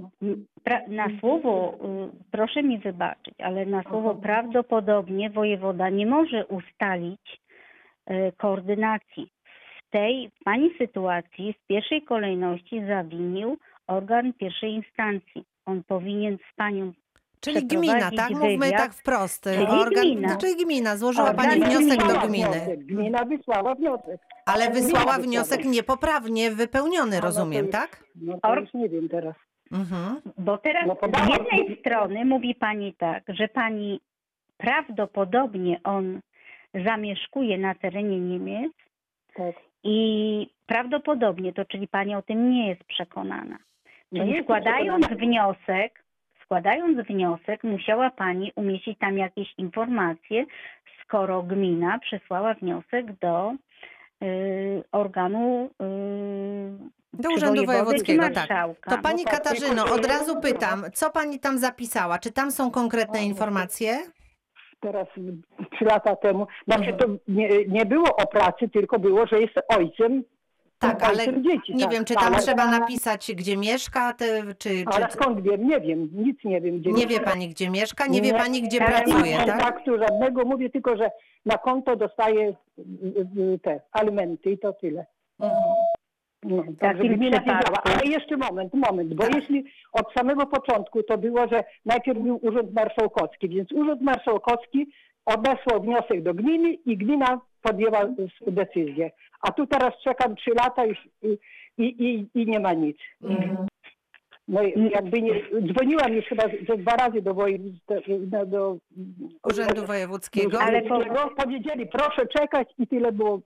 [0.65, 4.19] Pra, na słowo, y, proszę mi wybaczyć, ale na słowo Aha.
[4.23, 7.41] prawdopodobnie wojewoda nie może ustalić
[8.11, 9.29] y, koordynacji.
[9.87, 15.45] W tej w pani sytuacji w pierwszej kolejności zawinił organ pierwszej instancji.
[15.67, 16.93] On powinien z panią
[17.55, 18.31] Czyli gmina, tak?
[18.31, 18.77] Mówmy wywiad.
[18.81, 19.45] tak wprost.
[19.45, 20.37] Czyli Organ, gmina.
[20.37, 20.97] Czyli gmina.
[20.97, 22.85] Złożyła Organ pani wniosek do gminy, Wniosek.
[22.85, 24.21] Gmina wysłała wniosek.
[24.47, 28.05] ale wysłała wniosek niepoprawnie wypełniony, rozumiem, tak?
[28.23, 29.35] No to już nie wiem teraz.
[29.73, 30.21] Mhm.
[30.39, 34.01] Bo teraz No z jednej strony mówi pani tak, że pani
[34.57, 36.21] prawdopodobnie on
[36.87, 38.73] zamieszkuje na terenie Niemiec
[39.37, 39.55] Tak.
[39.85, 43.59] i prawdopodobnie to, czyli pani o tym nie jest przekonana.
[44.17, 46.05] Czyli składając wniosek,
[46.47, 50.47] składając wniosek, musiała pani umieścić tam jakieś informacje,
[51.03, 53.53] skoro gmina przesłała wniosek do
[54.23, 58.49] y, organu y, Do Urzędu Wojewódzkiego, tak.
[58.91, 62.19] To pani No Katarzyno, od razu pytam, co pani tam zapisała?
[62.19, 63.99] Czy tam są konkretne informacje?
[64.81, 65.07] teraz
[65.73, 66.47] trzy lata temu.
[66.69, 70.23] Znaczy to nie, nie było o pracy, tylko było, że jest ojcem.
[70.79, 71.75] Tak, ale dzieci.
[71.75, 71.93] Nie tak.
[71.93, 75.69] wiem, czy tam ale, trzeba napisać, gdzie mieszka, te, czy, Ale czy skąd wiem?
[75.69, 76.79] Nie wiem, nic nie wiem.
[76.81, 78.39] Gdzie nie wie pani, gdzie mieszka, nie wie Nie.
[78.39, 79.57] pani, gdzie Ale pracuje, Nie ma tak?
[79.57, 81.11] kontaktu żadnego, mówię tylko, że
[81.47, 82.83] na konto dostaje y,
[83.55, 85.07] y, te alimenty i to tyle.
[85.41, 85.61] Mhm.
[86.43, 87.41] No, wiedziała.
[87.41, 89.35] przypadku- Ale jeszcze moment, moment, bo Tak.
[89.35, 94.87] jeśli od samego początku to było, że najpierw był Urząd Marszałkowski, więc Urząd Marszałkowski
[95.27, 98.01] odesłał wniosek do gminy i gmina podjęła
[98.47, 99.11] decyzję.
[99.41, 101.39] A tu teraz czekam trzy lata już y,
[101.79, 102.97] i, i, i nie ma nic.
[103.23, 103.67] Mhm.
[104.49, 105.33] No i jakby nie,
[105.73, 108.77] dzwoniłam już chyba ze dwa razy do województwa, do, do
[109.45, 110.61] Urzędu Wojewódzkiego.
[110.61, 113.41] Ale po- powiedzieli proszę czekać i tyle było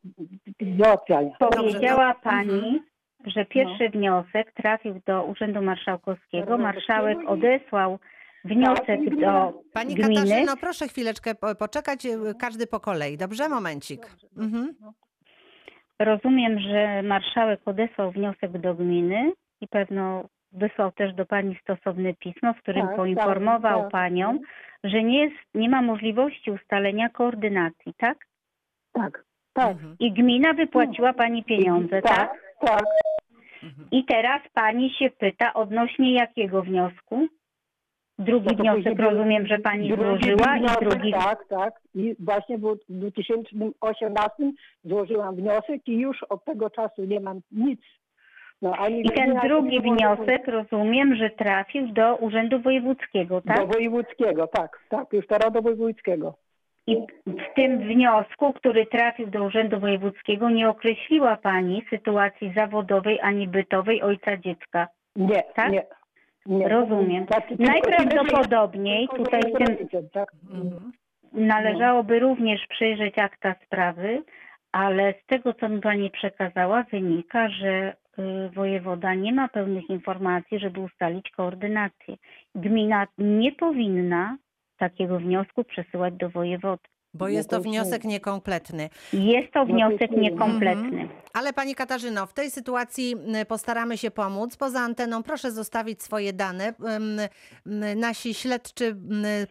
[0.79, 1.31] załatwiania.
[1.39, 2.81] Powiedziała to- pani, mhm.
[3.27, 6.59] że pierwszy wniosek trafił do Urzędu Marszałkowskiego.
[6.59, 7.99] Marszałek odesłał
[8.45, 10.15] wniosek do Pani gminy.
[10.15, 13.49] Katarzyno, proszę chwileczkę po- poczekać, y, każdy po kolei, dobrze?
[13.49, 14.07] Momencik.
[14.39, 14.75] Mhm.
[15.99, 22.55] Rozumiem, że marszałek odesłał wniosek do gminy i pewno wysłał też do pani stosowne pismo,
[22.55, 23.93] w którym Tak, poinformował tak, tak.
[23.93, 24.39] panią,
[24.85, 28.19] że nie, jest, nie ma możliwości ustalenia koordynacji, tak?
[28.93, 29.71] Tak, tak.
[29.71, 29.97] Mhm.
[29.99, 32.17] I gmina wypłaciła pani pieniądze, tak?
[32.17, 32.85] Tak, tak.
[33.63, 33.89] Mhm.
[33.91, 37.29] I teraz pani się pyta odnośnie jakiego wniosku?
[38.21, 41.13] Drugi No wniosek był- rozumiem, że pani złożyła i wniosek, drugi.
[41.13, 41.75] Tak, tak.
[41.95, 44.53] I właśnie w 2018
[44.85, 47.81] złożyłam wniosek i już od tego czasu nie mam nic.
[48.63, 53.57] No, ani I ten drugi nie było- wniosek rozumiem, że trafił do Urzędu Wojewódzkiego, tak?
[53.59, 56.35] Do wojewódzkiego, tak, tak, już teraz do wojewódzkiego.
[56.87, 63.49] I w tym wniosku, który trafił do Urzędu Wojewódzkiego, nie określiła Pani sytuacji zawodowej ani
[63.49, 64.89] bytowej ojca dziecka.
[65.17, 65.73] Nie, Tak?
[65.73, 65.83] nie.
[66.47, 66.69] Nie.
[66.69, 67.27] Rozumiem.
[67.59, 69.77] Najprawdopodobniej tutaj w tym
[71.33, 74.23] należałoby również przejrzeć akta sprawy,
[74.73, 80.59] ale z tego, co mi Pani przekazała, wynika, że y, wojewoda nie ma pełnych informacji,
[80.59, 82.17] żeby ustalić koordynację.
[82.55, 84.37] Gmina nie powinna
[84.79, 86.83] takiego wniosku przesyłać do wojewody.
[87.15, 88.91] Bo jest to wniosek niekompletny.
[89.13, 91.09] Jest to wniosek niekompletny.
[91.33, 94.57] Ale pani Katarzyno, w tej sytuacji m, postaramy się pomóc.
[94.57, 96.75] Poza anteną proszę zostawić swoje dane.
[97.97, 98.97] Nasi śledczy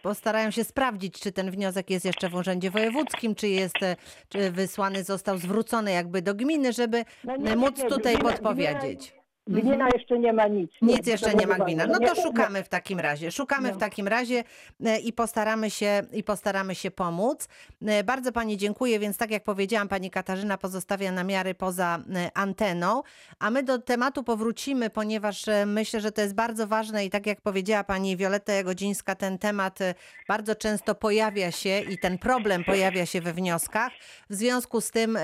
[0.01, 3.95] postarają się sprawdzić, czy ten wniosek jest jeszcze w Urzędzie Wojewódzkim, czy jest e,
[4.29, 7.05] czy wysłany, został zwrócony jakby do gminy, żeby
[7.39, 9.18] No móc tutaj gmina- podpowiedzieć.
[9.49, 10.71] Gmina jeszcze nie ma nic.
[10.81, 11.85] Nic jeszcze nie ma gmina.
[11.87, 12.21] No Nie, to nie.
[12.23, 13.31] szukamy w takim razie.
[13.31, 13.79] Szukamy w No.
[13.79, 14.43] takim razie
[14.85, 17.47] e, i postaramy się i postaramy się pomóc.
[17.87, 23.01] E, Bardzo pani dziękuję, więc tak jak powiedziałam, pani Katarzyna pozostawia namiary poza e, anteną,
[23.39, 27.41] a my do tematu powrócimy, ponieważ myślę, że to jest bardzo ważne i tak jak
[27.41, 29.79] powiedziała pani Wioletta Jagodzińska, ten temat
[30.27, 33.91] bardzo często pojawia się i ten problem pojawia się we wnioskach.
[34.29, 35.17] W związku z tym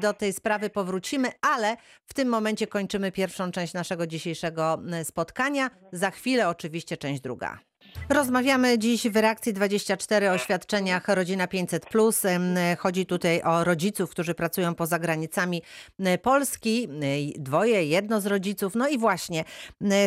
[0.00, 5.70] do tej sprawy powrócimy, ale w tym momencie kończymy pierwszą część naszego dzisiejszego m, spotkania.
[5.92, 7.58] Za chwilę oczywiście część druga.
[8.08, 11.86] Rozmawiamy dziś w reakcji 24 o świadczeniach Rodzina 500.
[12.78, 15.62] Chodzi tutaj o rodziców, którzy pracują poza granicami
[16.00, 16.84] m, Polski.
[16.84, 17.00] M,
[17.38, 18.74] Dwoje, jedno z rodziców.
[18.74, 19.44] No i właśnie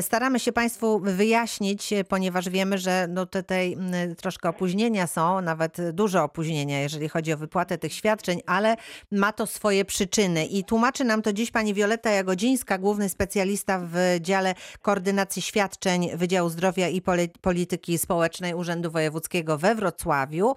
[0.02, 3.78] staramy się Państwu wyjaśnić, e, ponieważ wiemy, że no tutaj
[4.18, 8.76] troszkę opóźnienia są, nawet duże opóźnienia, jeżeli chodzi o wypłatę tych świadczeń, ale
[9.12, 10.46] ma to swoje przyczyny.
[10.46, 16.50] I tłumaczy nam to dziś pani Wioletta Jagodzińska, główny specjalista w dziale koordynacji świadczeń Wydziału
[16.50, 17.30] Zdrowia i Poli-
[17.98, 20.56] Społecznej Urzędu Wojewódzkiego we Wrocławiu.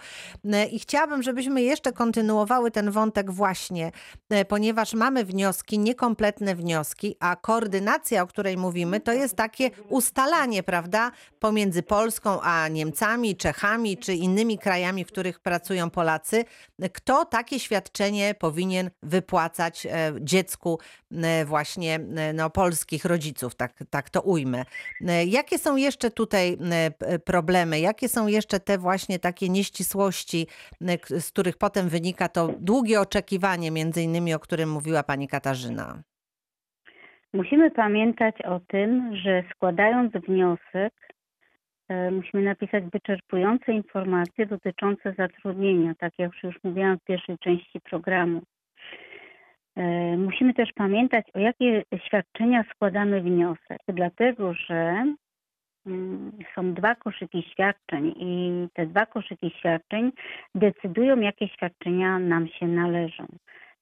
[0.53, 3.92] E, I chciałabym, żebyśmy jeszcze kontynuowały ten wątek właśnie,
[4.31, 10.62] e, ponieważ mamy wnioski, niekompletne wnioski, a koordynacja, o której mówimy, to jest takie ustalanie,
[10.62, 16.45] prawda, pomiędzy Polską a Niemcami, Czechami czy innymi krajami, w których pracują Polacy,
[16.92, 20.79] kto takie świadczenie powinien wypłacać e, dziecku
[21.47, 22.01] właśnie
[22.35, 24.64] no, polskich rodziców, tak, tak to ujmę.
[25.27, 26.59] Jakie są jeszcze tutaj
[27.24, 27.80] problemy?
[27.80, 30.46] Jakie są jeszcze te właśnie takie nieścisłości,
[31.18, 36.02] z których potem wynika to długie oczekiwanie, między innymi, o którym mówiła pani Katarzyna?
[37.35, 40.92] Musimy pamiętać o tym, że składając wniosek,
[41.88, 48.42] e, musimy napisać wyczerpujące informacje dotyczące zatrudnienia, tak jak już mówiłam w pierwszej części programu.
[49.76, 55.04] E, Musimy też pamiętać, o jakie świadczenia składamy wniosek, dlatego że
[56.55, 60.12] są dwa koszyki świadczeń i te dwa koszyki świadczeń
[60.55, 63.27] decydują, jakie świadczenia nam się należą.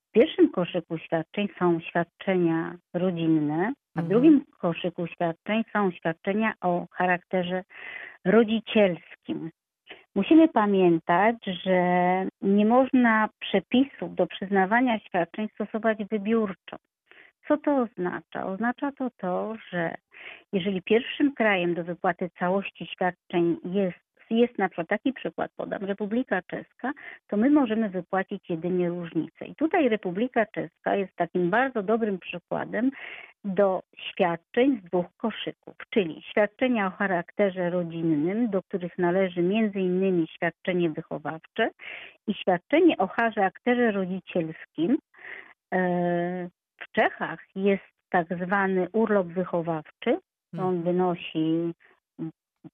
[0.09, 4.07] W pierwszym koszyku świadczeń są świadczenia rodzinne, a w Mhm.
[4.07, 7.63] drugim koszyku świadczeń są świadczenia o charakterze
[8.25, 9.51] rodzicielskim.
[10.15, 11.35] Musimy pamiętać,
[11.65, 11.81] że
[12.41, 16.77] nie można przepisów do przyznawania świadczeń stosować wybiórczo.
[17.51, 18.45] Co to oznacza?
[18.45, 19.95] Oznacza to to, że
[20.53, 26.41] jeżeli pierwszym krajem do wypłaty całości świadczeń jest, jest na przykład taki przykład podam, Republika
[26.41, 26.91] Czeska,
[27.27, 29.45] to my możemy wypłacić jedynie różnicę.
[29.45, 32.91] I tutaj Republika Czeska jest takim bardzo dobrym przykładem
[33.43, 39.41] do świadczeń z dwóch koszyków, czyli świadczenia o charakterze rodzinnym, do których należy
[39.75, 41.69] innymi świadczenie wychowawcze
[42.27, 44.97] i świadczenie o charakterze rodzicielskim.
[46.81, 50.19] W Czechach jest tak zwany urlop wychowawczy.
[50.59, 51.73] On wynosi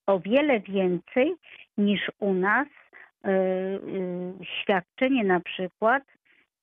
[0.05, 1.35] o wiele więcej
[1.77, 3.79] niż u nas e, e,
[4.43, 6.03] świadczenie na przykład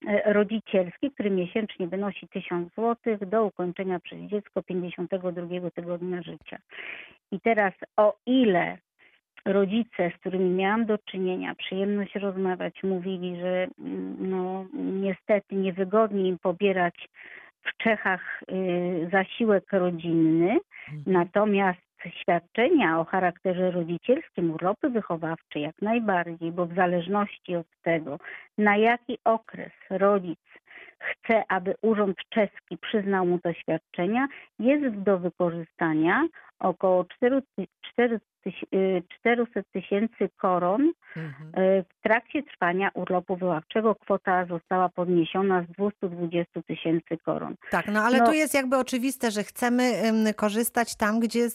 [0.07, 6.59] e, rodzicielskie, które miesięcznie wynosi 1000 zł do ukończenia przez dziecko 52 tygodnia życia.
[7.33, 8.79] I teraz o ile
[9.45, 16.39] rodzice, z którymi miałam do czynienia, przyjemność rozmawiać, mówili, że mm, no, niestety niewygodnie im
[16.39, 17.09] pobierać
[17.63, 20.59] w Czechach y, zasiłek rodzinny,
[21.07, 21.81] natomiast
[22.21, 28.19] świadczenia o charakterze rodzicielskim, urlopy wychowawcze jak najbardziej, bo w zależności od tego,
[28.59, 30.39] na jaki okres rodzic
[30.99, 34.29] chce, aby urząd czeski przyznał mu to świadczenia,
[34.59, 36.29] jest do wykorzystania
[36.69, 37.43] około 4,
[37.93, 38.21] 4,
[39.21, 41.51] 400 tysięcy koron Mhm.
[41.55, 47.55] e, w trakcie trwania urlopu wyławczego kwota została podniesiona z 220 tysięcy koron.
[47.71, 51.49] Tak, no ale No- tu jest jakby oczywiste, że chcemy em, korzystać tam, gdzie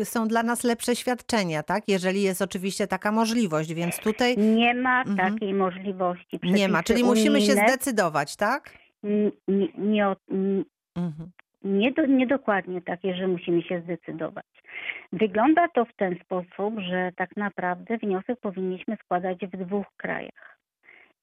[0.00, 1.82] y, są dla nas lepsze świadczenia, tak?
[1.88, 5.16] Jeżeli jest oczywiście taka możliwość, więc tutaj Nie ma Mhm.
[5.32, 6.38] takiej możliwości.
[6.42, 8.70] nie ma, Przepisy czyli musimy się unijne zdecydować, tak?
[9.02, 10.64] Nie, nie, od- n-
[10.96, 11.30] Mhm.
[11.62, 14.46] Nie, do, nie dokładnie takie, że musimy się zdecydować.
[15.12, 20.58] Wygląda to w ten sposób, że tak naprawdę wniosek powinniśmy składać w dwóch krajach.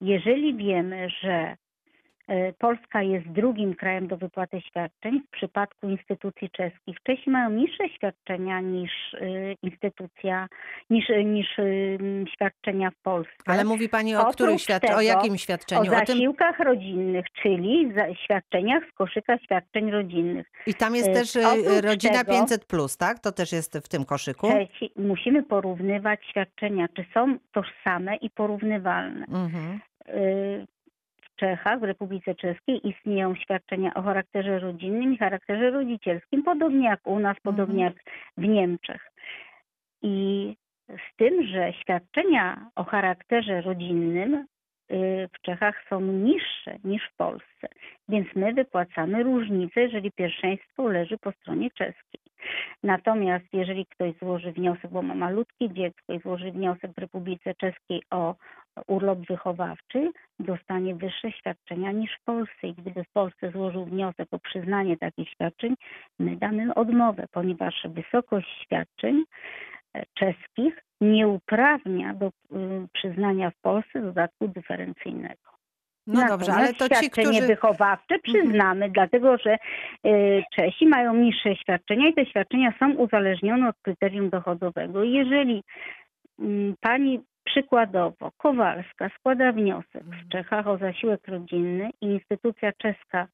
[0.02, 1.56] Jeżeli wiemy, że
[2.59, 8.61] Polska jest drugim krajem do wypłaty świadczeń, w przypadku instytucji czeskich Czesi mają niższe świadczenia
[8.61, 9.27] niż e,
[9.63, 10.47] instytucja,
[10.89, 11.63] niż, niż e,
[12.33, 13.33] świadczenia w Polsce.
[13.45, 15.81] Ale mówi Pani o Oprócz których świadczeniach, o jakim o świadczeniu?
[15.81, 20.51] O tym, zasiłkach rodzinnych, czyli świadczeniach z koszyka świadczeń rodzinnych.
[20.67, 23.19] I tam jest też oprócz rodzina tego- 500, plus, tak?
[23.19, 24.47] To też jest w tym koszyku.
[24.47, 29.25] Trzeci, musimy porównywać świadczenia, czy są tożsame i porównywalne.
[29.25, 29.79] Mhm.
[31.36, 37.08] W Czechach, w Republice Czeskiej istnieją świadczenia o charakterze rodzinnym i charakterze rodzicielskim, podobnie jak
[37.08, 37.93] u nas, podobnie jak
[38.38, 39.12] w Niemczech.
[40.02, 40.56] I
[40.89, 44.45] z tym, że świadczenia o charakterze rodzinnym y,
[45.34, 47.67] w Czechach są niższe niż w Polsce,
[48.10, 52.21] więc my wypłacamy różnicę, jeżeli pierwszeństwo leży po stronie czeskiej.
[52.84, 58.04] Natomiast jeżeli ktoś złoży wniosek, bo ma malutkie dziecko i złoży wniosek w Republice Czeskiej
[58.10, 58.36] o
[58.88, 62.67] urlop wychowawczy, dostanie wyższe świadczenia niż w Polsce.
[62.67, 65.75] I gdyby w Polsce złożył wniosek o przyznanie takich świadczeń,
[66.19, 69.23] my damy odmowę, ponieważ wysokość świadczeń
[69.93, 72.31] e, czeskich nie uprawnia do y,
[72.93, 75.55] przyznania w Polsce dodatku dyferencyjnego.
[76.07, 77.47] No dobrze, ale Natomiast to ci, świadczenie którzy...
[77.47, 79.57] wychowawcze przyznamy, dlatego że
[80.05, 85.03] y, Czesi mają niższe świadczenia i te świadczenia są uzależnione od kryterium dochodowego.
[85.03, 85.63] Jeżeli
[86.39, 93.27] mm, pani przykładowo Kowalska składa wniosek w Czechach o zasiłek rodzinny i instytucja czeska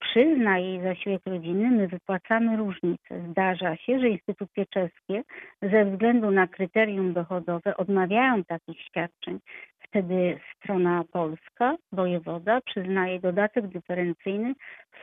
[0.00, 3.22] przyzna jej zasiłek rodzinny, my wypłacamy różnicę.
[3.30, 5.22] Zdarza się, że instytucje czeskie
[5.62, 9.38] ze względu na kryterium dochodowe odmawiają takich świadczeń.
[9.78, 14.54] Wtedy strona polska, wojewoda, przyznaje dodatek dyferencyjny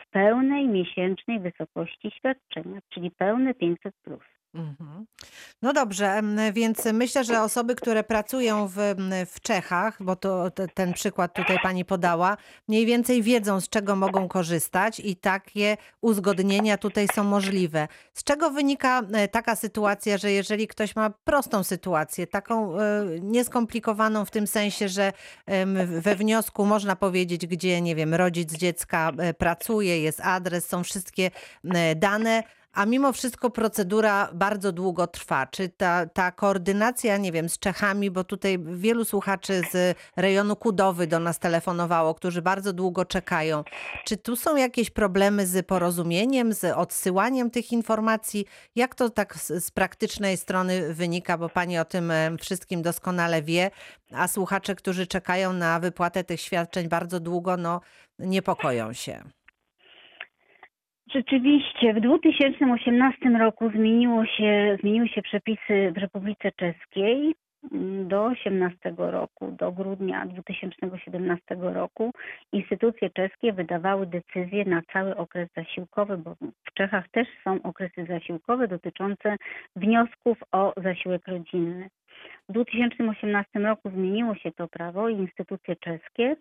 [0.03, 3.95] w pełnej miesięcznej wysokości świadczenia, czyli pełne 500.
[4.03, 4.23] Plus.
[4.55, 5.05] Mhm.
[5.61, 6.21] No dobrze,
[6.53, 8.75] więc myślę, że osoby, które pracują w,
[9.27, 13.95] w Czechach, bo to te- ten przykład tutaj pani podała, mniej więcej wiedzą, z czego
[13.95, 17.87] mogą korzystać i takie uzgodnienia tutaj są możliwe.
[18.13, 24.25] Z czego wynika e, taka sytuacja, że jeżeli ktoś ma prostą sytuację, taką e, nieskomplikowaną
[24.25, 25.13] w tym sensie, że
[25.85, 29.33] we wniosku można powiedzieć, gdzie, nie wiem, rodzic dziecka e,
[29.85, 31.31] jest adres, są wszystkie
[31.63, 32.43] e, dane,
[32.75, 35.47] a mimo wszystko procedura bardzo długo trwa.
[35.47, 41.07] Czy ta, ta koordynacja, nie wiem, z Czechami, bo tutaj wielu słuchaczy z rejonu Kudowy
[41.07, 43.63] do nas telefonowało, którzy bardzo długo czekają.
[44.05, 48.45] Czy tu są jakieś problemy z porozumieniem, z odsyłaniem tych informacji?
[48.75, 53.41] Jak to tak z, z praktycznej strony wynika, bo pani o tym em, wszystkim doskonale
[53.41, 53.71] wie,
[54.11, 57.81] a słuchacze, którzy czekają na wypłatę tych świadczeń bardzo długo, no
[58.19, 59.34] niepokoją się.
[61.13, 67.35] Rzeczywiście, w 2018 roku zmieniło się, zmieniły się przepisy w Republice Czeskiej
[67.71, 72.11] mm, do 18 roku, do grudnia 2017 roku.
[72.51, 78.67] Instytucje czeskie wydawały decyzje na cały okres zasiłkowy, bo w Czechach też są okresy zasiłkowe
[78.67, 79.35] dotyczące
[79.75, 81.89] wniosków o zasiłek rodzinny.
[82.49, 86.35] W 2018 roku zmieniło się to prawo i instytucje czeskie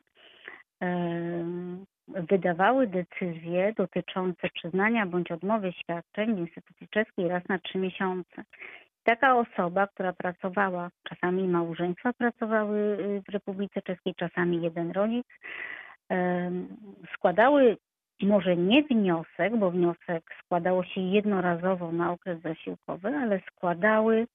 [2.08, 8.44] wydawały decyzje dotyczące przyznania bądź odmowy świadczeń w instytucji czeskiej raz na trzy miesiące.
[9.04, 15.26] Taka osoba, która pracowała, czasami małżeństwa pracowały y, w Republice Czeskiej, czasami jeden rodzic,
[17.14, 17.76] składały
[18.22, 24.26] może nie wniosek, bo wniosek składało się jednorazowo na okres zasiłkowy, ale składały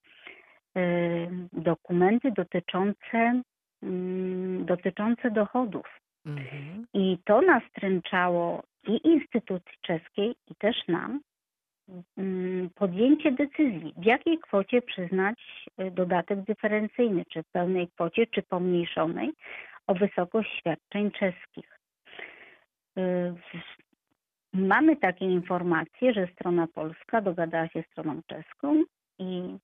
[1.52, 3.42] dokumenty dotyczące,
[3.82, 6.00] mm, dotyczące dochodów.
[6.26, 6.86] Mhm.
[6.94, 11.20] I to nastręczało i instytucji czeskiej, i też nam
[12.16, 15.38] mm, podjęcie decyzji, w jakiej kwocie przyznać
[15.80, 19.32] y, dodatek dyferencyjny, czy w pełnej kwocie, czy pomniejszonej,
[19.86, 21.78] o wysokość świadczeń czeskich.
[22.98, 23.34] Y,
[24.52, 28.84] Mamy takie informacje, że strona polska dogadała się z stroną czeską
[29.18, 29.56] i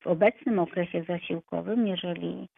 [0.00, 2.48] w obecnym okresie zasiłkowym, jeżeli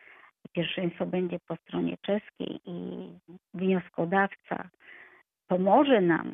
[0.52, 3.08] pierwszeństwo będzie po stronie czeskiej i
[3.54, 4.68] wnioskodawca
[5.48, 6.28] pomoże nam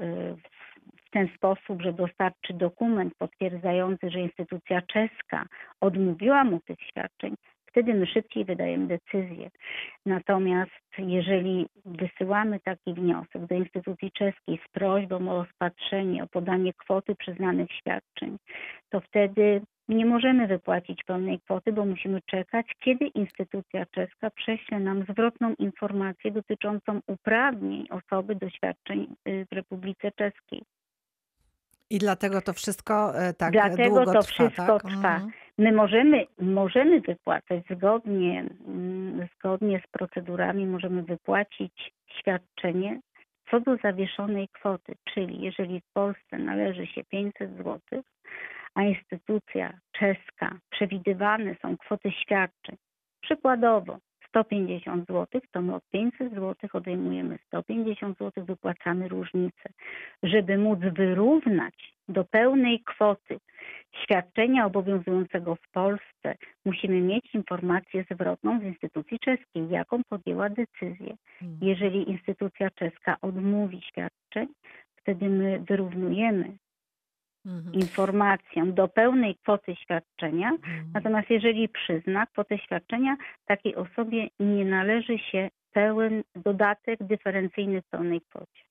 [0.00, 0.64] y, w
[1.06, 5.46] w ten sposób, że dostarczy dokument potwierdzający, że instytucja czeska
[5.80, 7.34] odmówiła mu tych świadczeń,
[7.66, 9.50] wtedy my szybciej wydajemy decyzję.
[10.06, 17.14] Natomiast jeżeli wysyłamy taki wniosek do instytucji czeskiej z prośbą o rozpatrzenie, o podanie kwoty
[17.14, 18.36] przyznanych świadczeń,
[18.90, 25.04] to wtedy nie możemy wypłacić pełnej kwoty, bo musimy czekać, kiedy instytucja czeska prześle nam
[25.08, 30.62] zwrotną informację dotyczącą uprawnień osoby do świadczeń y, w Republice Czeskiej.
[31.90, 34.82] I dlatego to wszystko e, tak Dlatego długo to trwa, wszystko tak?
[34.82, 35.14] trwa.
[35.14, 35.30] Mhm.
[35.58, 43.00] My możemy, możemy wypłacać zgodnie, mm, zgodnie z procedurami, możemy wypłacić świadczenie
[43.50, 47.80] co do zawieszonej kwoty, czyli jeżeli w Polsce należy się 500 zł,
[48.74, 52.76] a instytucja czeska przewidywane są kwoty świadczeń,
[53.20, 53.98] przykładowo
[54.28, 59.68] 150 zł, to my od 500 zł odejmujemy 150 zł, wypłacamy różnicę,
[60.22, 61.74] żeby móc wyrównać
[62.08, 63.38] do pełnej kwoty
[64.02, 71.16] świadczenia obowiązującego w Polsce, musimy mieć informację zwrotną z instytucji czeskiej, jaką podjęła decyzję.
[71.42, 71.58] Mhm.
[71.62, 74.48] Jeżeli instytucja czeska odmówi świadczeń,
[74.96, 76.56] wtedy my wyrównujemy
[77.46, 77.74] Mhm.
[77.74, 80.90] informację do pełnej kwoty świadczenia, Mhm.
[80.94, 83.16] natomiast jeżeli przyzna kwotę świadczenia,
[83.46, 88.64] takiej osobie nie należy się pełen dodatek dyferencyjny w pełnej kwocie.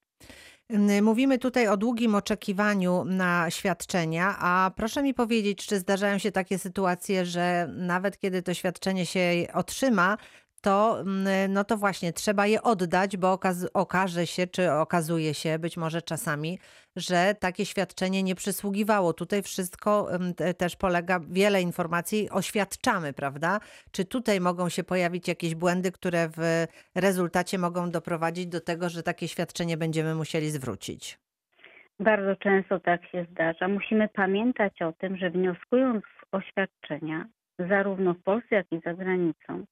[1.01, 6.57] Mówimy tutaj o długim oczekiwaniu na świadczenia, a proszę mi powiedzieć, czy zdarzają się takie
[6.57, 9.19] sytuacje, że nawet kiedy to świadczenie się
[9.53, 10.17] otrzyma,
[10.63, 13.39] to, mm, no to właśnie trzeba je oddać, bo
[13.73, 16.59] okaże się, czy okazuje się być może czasami,
[16.95, 19.13] że takie świadczenie nie przysługiwało.
[19.13, 23.59] Tutaj wszystko mm, te- też polega, wiele informacji oświadczamy, prawda?
[23.91, 29.03] Czy tutaj mogą się pojawić jakieś błędy, które w rezultacie mogą doprowadzić do tego, że
[29.03, 31.19] takie świadczenie będziemy musieli zwrócić?
[31.99, 33.67] Bardzo często tak się zdarza.
[33.67, 37.25] Musimy pamiętać o tym, że wnioskując o świadczenia,
[37.59, 39.65] zarówno w Polsce, jak i za granicą,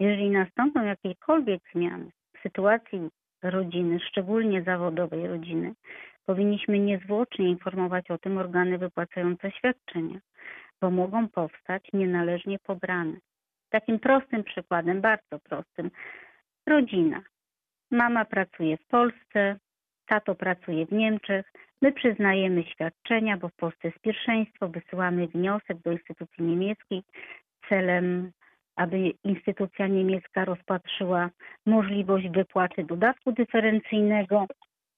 [0.00, 3.08] jeżeli nastąpią jakiekolwiek zmiany w sytuacji
[3.42, 5.72] rodziny, szczególnie zawodowej rodziny,
[6.26, 10.18] powinniśmy niezwłocznie informować o tym organy wypłacające świadczenia,
[10.80, 13.16] bo mogą powstać nienależnie pobrane.
[13.70, 15.90] Takim prostym przykładem, bardzo prostym,
[16.66, 17.22] rodzina.
[17.90, 19.56] Mama pracuje w Polsce,
[20.06, 21.52] tato pracuje w Niemczech.
[21.82, 27.02] My przyznajemy świadczenia, bo w Polsce jest pierwszeństwo, wysyłamy wniosek do instytucji niemieckiej
[27.68, 28.32] celem,
[28.76, 31.30] aby instytucja niemiecka rozpatrzyła
[31.66, 34.46] możliwość wypłaty dodatku dyferencyjnego.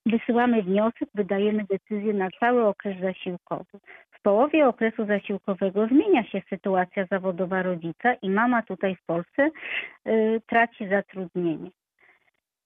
[0.05, 3.79] Wysyłamy wniosek, wydajemy decyzję na cały okres zasiłkowy.
[4.11, 9.49] W połowie okresu zasiłkowego zmienia się sytuacja zawodowa rodzica i mama tutaj w Polsce
[10.07, 11.69] y, traci zatrudnienie.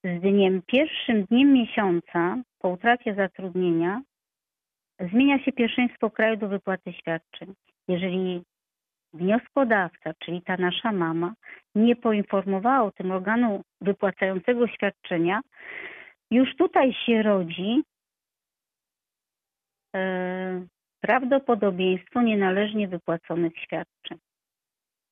[0.04, 4.02] Z dniem pierwszym dniem miesiąca po utracie zatrudnienia
[5.00, 7.54] zmienia się pierwszeństwo kraju do wypłaty świadczeń.
[7.88, 8.44] Jeżeli
[9.14, 11.34] wnioskodawca, czyli ta nasza mama,
[11.76, 15.42] nie poinformowała o tym organu wypłacającego świadczenia,
[16.32, 17.84] już tutaj się rodzi
[19.96, 20.66] e,
[21.02, 24.18] prawdopodobieństwo nienależnie wypłaconych świadczeń,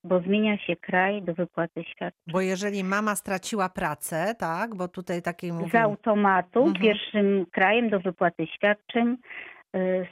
[0.04, 2.34] bo zmienia się kraj do wypłaty świadczeń.
[2.34, 5.80] Bo jeżeli mama straciła pracę, tak, bo tutaj takiej Z mówimy.
[5.84, 6.82] automatu Mhm.
[6.82, 9.18] pierwszym krajem do wypłaty świadczeń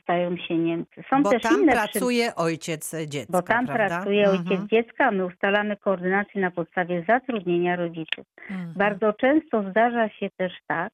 [0.01, 1.03] stają się Niemcy.
[1.09, 1.81] Są Bo też tam inne przy...
[1.81, 3.87] pracuje ojciec dziecka, bo tam prawda?
[3.87, 8.25] pracuje ojciec Mhm, dziecka, a my ustalamy koordynację na podstawie zatrudnienia rodziców.
[8.49, 8.73] mhm.
[8.73, 10.93] Bardzo często zdarza się też tak,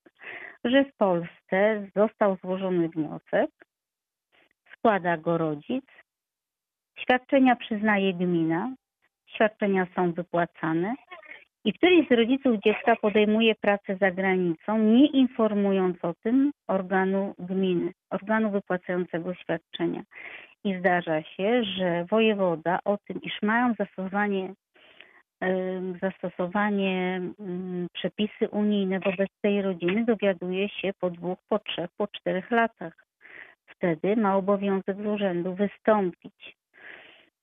[0.63, 3.49] że w Polsce został złożony wniosek,
[4.77, 5.85] składa go rodzic,
[6.99, 8.73] świadczenia przyznaje gmina,
[9.27, 10.95] świadczenia są wypłacane
[11.65, 17.91] i któryś z rodziców dziecka podejmuje pracę za granicą, nie informując o tym organu gminy,
[18.09, 20.03] organu wypłacającego świadczenia.
[20.63, 24.53] I zdarza się, że wojewoda o tym, iż mają zastosowanie
[26.01, 32.51] zastosowanie mm, przepisy unijne wobec tej rodziny dowiaduje się po dwóch, po trzech, po czterech
[32.51, 32.93] latach.
[33.67, 36.55] Wtedy ma obowiązek z urzędu wystąpić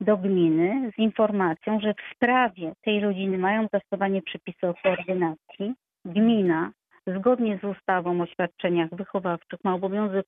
[0.02, 5.74] do gminy z informacją, że w sprawie tej rodziny mają zastosowanie przepisy o koordynacji.
[6.04, 6.70] Gmina,
[7.06, 10.26] zgodnie z ustawą o świadczeniach wychowawczych, ma obowiązek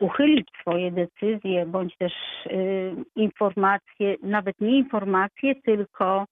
[0.00, 2.12] uchylić swoje decyzje bądź też
[2.46, 6.26] y, informacje, nawet nie informacje, tylko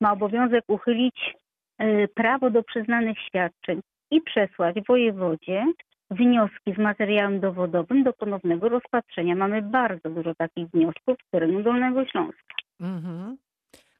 [0.00, 1.34] ma obowiązek uchylić
[1.82, 5.64] y, prawo do przyznanych świadczeń i przesłać wojewodzie
[6.10, 9.34] wnioski z materiałem dowodowym do ponownego rozpatrzenia.
[9.34, 12.54] Mamy bardzo dużo takich wniosków z terenu Dolnego Śląska.
[12.80, 13.36] Mhm.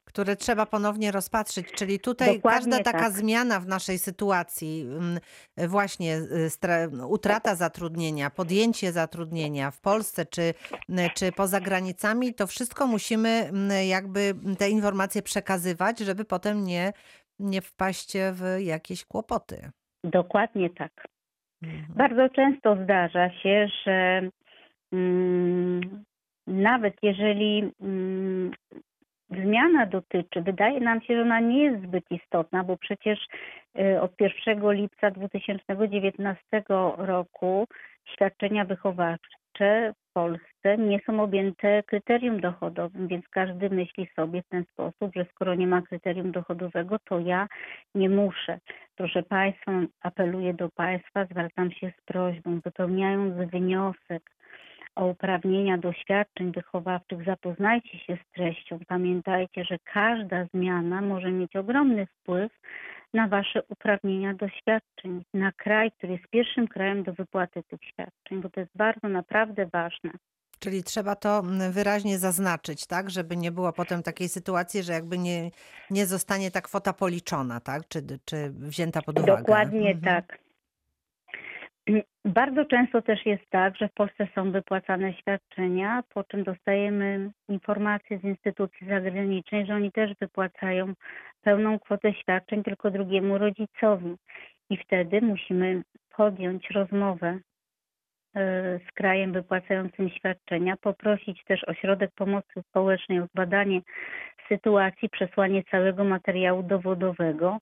[0.05, 1.71] które trzeba ponownie rozpatrzyć.
[1.71, 3.11] Czyli tutaj Dokładnie każda taka tak.
[3.11, 5.19] zmiana w naszej sytuacji, mm,
[5.69, 10.53] właśnie y, utrata zatrudnienia, podjęcie zatrudnienia w Polsce czy,
[10.89, 16.93] mm, czy poza granicami, to wszystko musimy mm, jakby te informacje przekazywać, żeby potem nie,
[17.39, 19.71] nie wpaść w jakieś kłopoty.
[20.03, 21.07] Dokładnie tak.
[21.63, 21.85] Mhm.
[21.95, 24.21] Bardzo często zdarza się, że
[24.93, 26.03] mm,
[26.47, 28.51] nawet jeżeli mm,
[29.29, 33.19] zmiana dotyczy, wydaje nam się, że ona nie jest zbyt istotna, bo przecież
[33.79, 34.11] y, od
[34.47, 36.63] 1 lipca 2019
[36.97, 37.67] roku
[38.13, 45.11] świadczenia wychowawcze Polsce nie są objęte kryterium dochodowym, więc każdy myśli sobie w ten sposób,
[45.15, 47.47] że skoro nie ma kryterium dochodowego, to ja
[47.95, 48.59] nie muszę.
[48.95, 54.36] Proszę Państwa, apeluję do Państwa, zwracam się z prośbą, wypełniając wniosek
[54.97, 58.79] o uprawnienia do świadczeń wychowawczych, zapoznajcie się z treścią.
[58.87, 62.51] Pamiętajcie, że każda zmiana może mieć ogromny wpływ
[63.13, 68.41] na Wasze uprawnienia do świadczeń, na kraj, który jest pierwszym krajem do wypłaty tych świadczeń,
[68.41, 70.11] bo to jest bardzo naprawdę ważne.
[70.59, 75.51] Czyli trzeba to wyraźnie zaznaczyć, tak, żeby nie było potem takiej sytuacji, że jakby nie,
[75.89, 79.37] nie zostanie ta kwota policzona, tak, czy, czy wzięta pod uwagę.
[79.37, 80.01] Dokładnie Mhm.
[80.01, 80.46] tak.
[82.25, 88.19] Bardzo często też jest tak, że w Polsce są wypłacane świadczenia, po czym dostajemy informacje
[88.19, 90.93] z instytucji zagranicznej, że oni też wypłacają
[91.41, 94.15] pełną kwotę świadczeń tylko drugiemu rodzicowi.
[94.69, 95.83] I wtedy musimy
[96.15, 103.81] podjąć rozmowę e, z krajem wypłacającym świadczenia, poprosić też ośrodek pomocy społecznej o zbadanie
[104.47, 107.57] sytuacji, przesłanie całego materiału dowodowego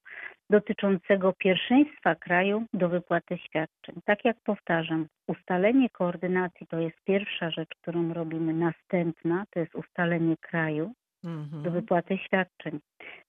[0.49, 3.95] dotyczącego pierwszeństwa kraju do wypłaty świadczeń.
[4.05, 8.53] Tak jak powtarzam, ustalenie koordynacji to jest pierwsza rzecz, którą robimy.
[8.53, 10.93] Następna to jest ustalenie kraju
[11.23, 11.73] do Mhm.
[11.73, 12.79] wypłaty świadczeń.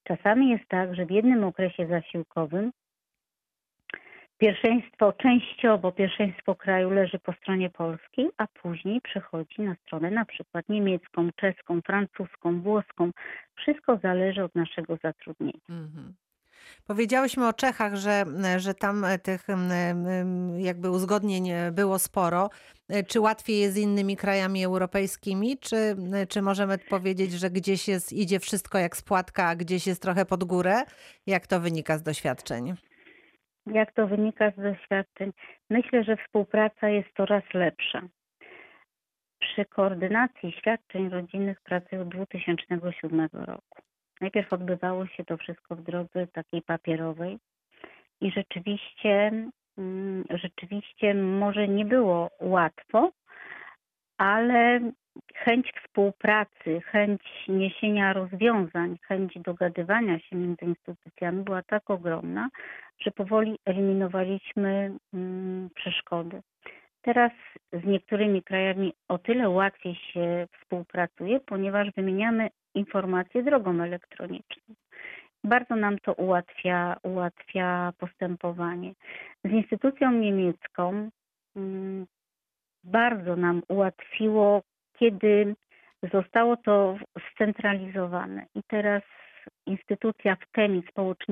[0.05, 2.73] Czasami jest tak, że w jednym okresie zasiłkowym
[4.39, 10.69] pierwszeństwo, częściowo pierwszeństwo kraju leży po stronie polskiej, a później przechodzi na stronę na przykład
[10.69, 13.11] niemiecką, czeską, francuską, włoską.
[13.55, 15.61] Wszystko zależy od naszego zatrudnienia.
[15.69, 16.14] Mhm.
[16.87, 18.25] Powiedziałyśmy o Czechach, że,
[18.57, 19.47] że tam e, tych
[20.59, 22.51] jakby uzgodnień e, było sporo.
[22.89, 25.97] E, Czy łatwiej jest z innymi krajami europejskimi, czy,
[26.29, 30.25] czy możemy powiedzieć, że gdzieś jest, idzie wszystko jak z płatka, a gdzieś jest trochę
[30.25, 30.83] pod górę?
[31.27, 32.75] Jak to wynika z doświadczeń?
[33.67, 35.33] Jak to wynika z doświadczeń?
[35.71, 38.03] Myślę, że współpraca jest coraz lepsza.
[39.41, 43.83] Przy koordynacji świadczeń rodzinnych pracuję od 2007 roku.
[44.21, 47.39] Najpierw odbywało się to wszystko w drodze takiej papierowej
[48.21, 49.33] i rzeczywiście,
[49.79, 53.12] mm, rzeczywiście może nie było łatwo,
[54.19, 54.81] ale
[55.35, 62.49] chęć współpracy, chęć niesienia rozwiązań, chęć dogadywania się między instytucjami była tak ogromna,
[63.01, 66.43] że powoli eliminowaliśmy mm, przeszkody.
[67.03, 67.33] Teraz
[67.73, 74.74] z niektórymi krajami o tyle łatwiej się współpracuje, ponieważ wymieniamy informacje drogą elektroniczną.
[75.45, 78.93] Bardzo nam to ułatwia, ułatwia postępowanie.
[79.45, 81.11] Z instytucją niemiecką
[81.57, 82.07] mm,
[82.85, 84.62] bardzo nam ułatwiło,
[84.99, 85.55] kiedy
[86.12, 86.97] zostało to
[87.33, 88.47] scentralizowane.
[88.55, 89.03] I teraz
[89.66, 90.82] instytucja w Chemii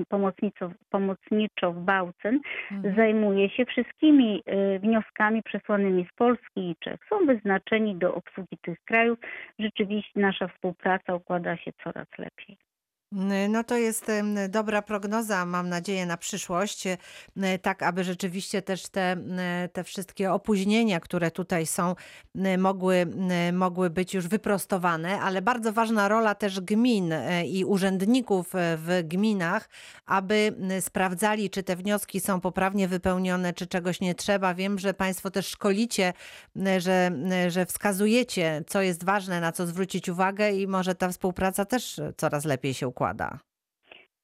[0.09, 2.41] pomocniczo, pomocniczo w Bautzen
[2.71, 2.97] Mhm.
[2.97, 4.43] zajmuje się wszystkimi
[4.77, 7.01] y, wnioskami przesłanymi z Polski i Czech.
[7.09, 9.19] Są wyznaczeni do obsługi tych krajów.
[9.59, 12.57] Rzeczywiście nasza współpraca układa się coraz lepiej.
[13.49, 14.07] No to jest
[14.49, 16.99] dobra prognoza, mam nadzieję, na przyszłość, e,
[17.63, 19.17] tak aby rzeczywiście też te,
[19.73, 21.95] te wszystkie opóźnienia, które tutaj są,
[22.59, 23.07] mogły,
[23.53, 29.03] mogły być już wyprostowane, ale bardzo ważna rola też gmin e, i urzędników e, w
[29.05, 29.69] gminach,
[30.07, 34.55] aby sprawdzali, czy te wnioski są poprawnie wypełnione, czy czegoś nie trzeba.
[34.55, 36.13] Wiem, że Państwo też szkolicie,
[36.79, 37.11] że,
[37.49, 42.45] że wskazujecie, co jest ważne, na co zwrócić uwagę i może ta współpraca też coraz
[42.45, 43.04] lepiej się układa.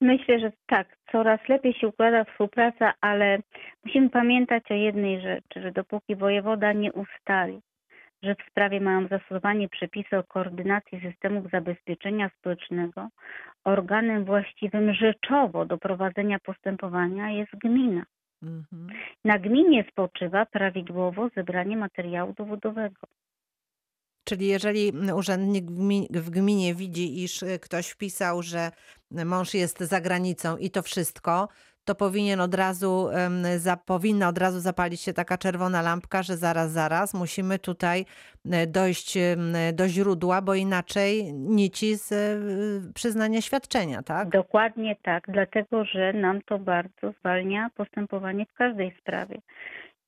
[0.01, 3.39] Myślę, że tak, coraz lepiej się układa współpraca, ale
[3.85, 7.61] musimy pamiętać o jednej rzeczy, że dopóki wojewoda nie ustali,
[8.23, 13.07] że w sprawie mają zastosowanie przepisy o koordynacji systemów zabezpieczenia społecznego,
[13.63, 18.03] organem właściwym rzeczowo do prowadzenia postępowania jest gmina.
[18.43, 18.87] Mhm.
[19.25, 23.07] Na gminie spoczywa prawidłowo zebranie materiału dowodowego.
[24.23, 28.71] Czyli jeżeli urzędnik w gmi- w gminie widzi, iż y, ktoś wpisał, że
[29.25, 31.47] mąż jest za granicą i to wszystko,
[31.85, 33.09] to powinien od razu,
[33.85, 38.05] powinna od razu zapalić się taka czerwona lampka, że zaraz, zaraz musimy tutaj
[38.51, 39.17] e, dojść
[39.73, 44.29] do źródła, bo inaczej nici z e, przyznania świadczenia, tak?
[44.29, 49.41] Dokładnie tak, dlatego że nam to bardzo zwalnia postępowanie w każdej sprawie.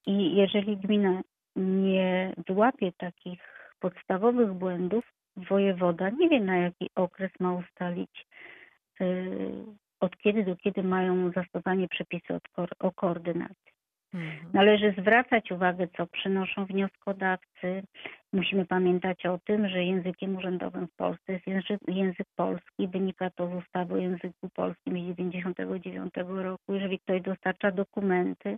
[0.06, 1.22] I jeżeli gmina
[1.56, 3.53] nie wyłapie takich
[3.84, 5.06] podstawowych błędów,
[5.38, 8.28] wojewoda nie wie na jaki okres ma ustalić,
[9.02, 9.52] y,
[10.00, 12.40] od kiedy do kiedy mają zastosowanie przepisy
[12.80, 13.73] o koordynacji.
[14.14, 14.50] Mhm.
[14.54, 17.84] Należy zwracać uwagę, co przynoszą wnioskodawcy.
[18.34, 22.88] Musimy pamiętać o tym, że językiem urzędowym w Polsce jest język, język polski.
[22.88, 26.74] Wynika to z ustawy o języku polskim z 1999 roku.
[26.74, 28.58] Jeżeli ktoś dostarcza dokumenty,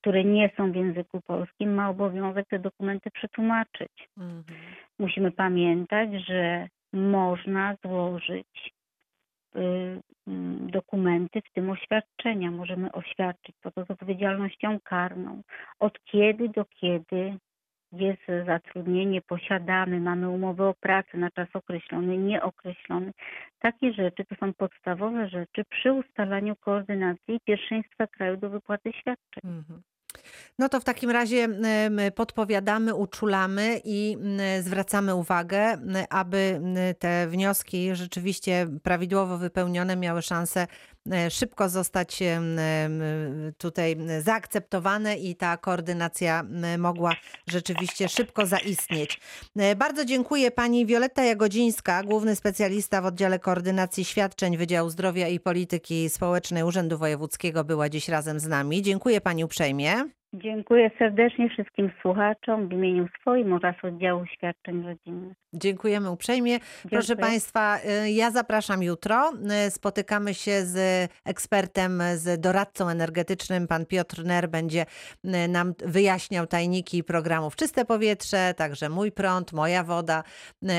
[0.00, 4.08] które nie są w języku polskim, ma obowiązek te dokumenty przetłumaczyć.
[4.18, 4.44] Mhm.
[4.98, 8.77] Musimy pamiętać, że można złożyć
[10.60, 12.50] dokumenty, w tym oświadczenia.
[12.50, 15.42] Możemy oświadczyć co to z odpowiedzialnością karną.
[15.78, 17.38] Od kiedy do kiedy
[17.92, 23.12] jest zatrudnienie, posiadamy, mamy umowę o pracę na czas określony, nieokreślony.
[23.58, 29.42] Takie rzeczy to są podstawowe rzeczy przy ustalaniu koordynacji pierwszeństwa kraju do wypłaty świadczeń.
[29.44, 29.82] Mhm.
[30.58, 31.48] No to w takim razie
[32.14, 35.78] podpowiadamy, uczulamy i m, zwracamy uwagę,
[36.10, 40.66] aby m, te wnioski rzeczywiście prawidłowo wypełnione miały szansę
[41.30, 42.22] szybko zostać
[43.58, 46.44] tutaj zaakceptowane i ta koordynacja
[46.78, 47.12] mogła
[47.46, 49.20] rzeczywiście szybko zaistnieć.
[49.56, 55.40] E, Bardzo dziękuję pani Wioletta Jagodzińska, główny specjalista w oddziale koordynacji świadczeń Wydziału Zdrowia i
[55.40, 58.82] Polityki Społecznej Urzędu Wojewódzkiego była dziś razem z nami.
[58.82, 60.04] Dziękuję pani uprzejmie.
[60.32, 65.36] Dziękuję serdecznie wszystkim słuchaczom w imieniu swoim oraz oddziału świadczeń rodzinnych.
[65.52, 66.58] Dziękujemy uprzejmie.
[66.90, 67.28] Proszę Dziękuję.
[67.28, 69.32] Państwa, y, ja zapraszam jutro.
[69.66, 73.66] Y, Spotykamy się z ekspertem, z doradcą energetycznym.
[73.66, 74.86] Pan Piotr Ner będzie
[75.24, 80.22] y, nam wyjaśniał tajniki programów Czyste Powietrze, także Mój Prąd, Moja Woda.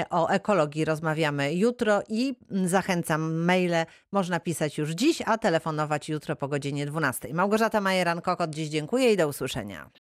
[0.09, 6.47] O ekologii rozmawiamy jutro i zachęcam, maile można pisać już dziś, a telefonować jutro po
[6.47, 7.33] godzinie 12.
[7.33, 9.89] Małgorzata Majeran-Kokot dziś dziękuję i do usłyszenia.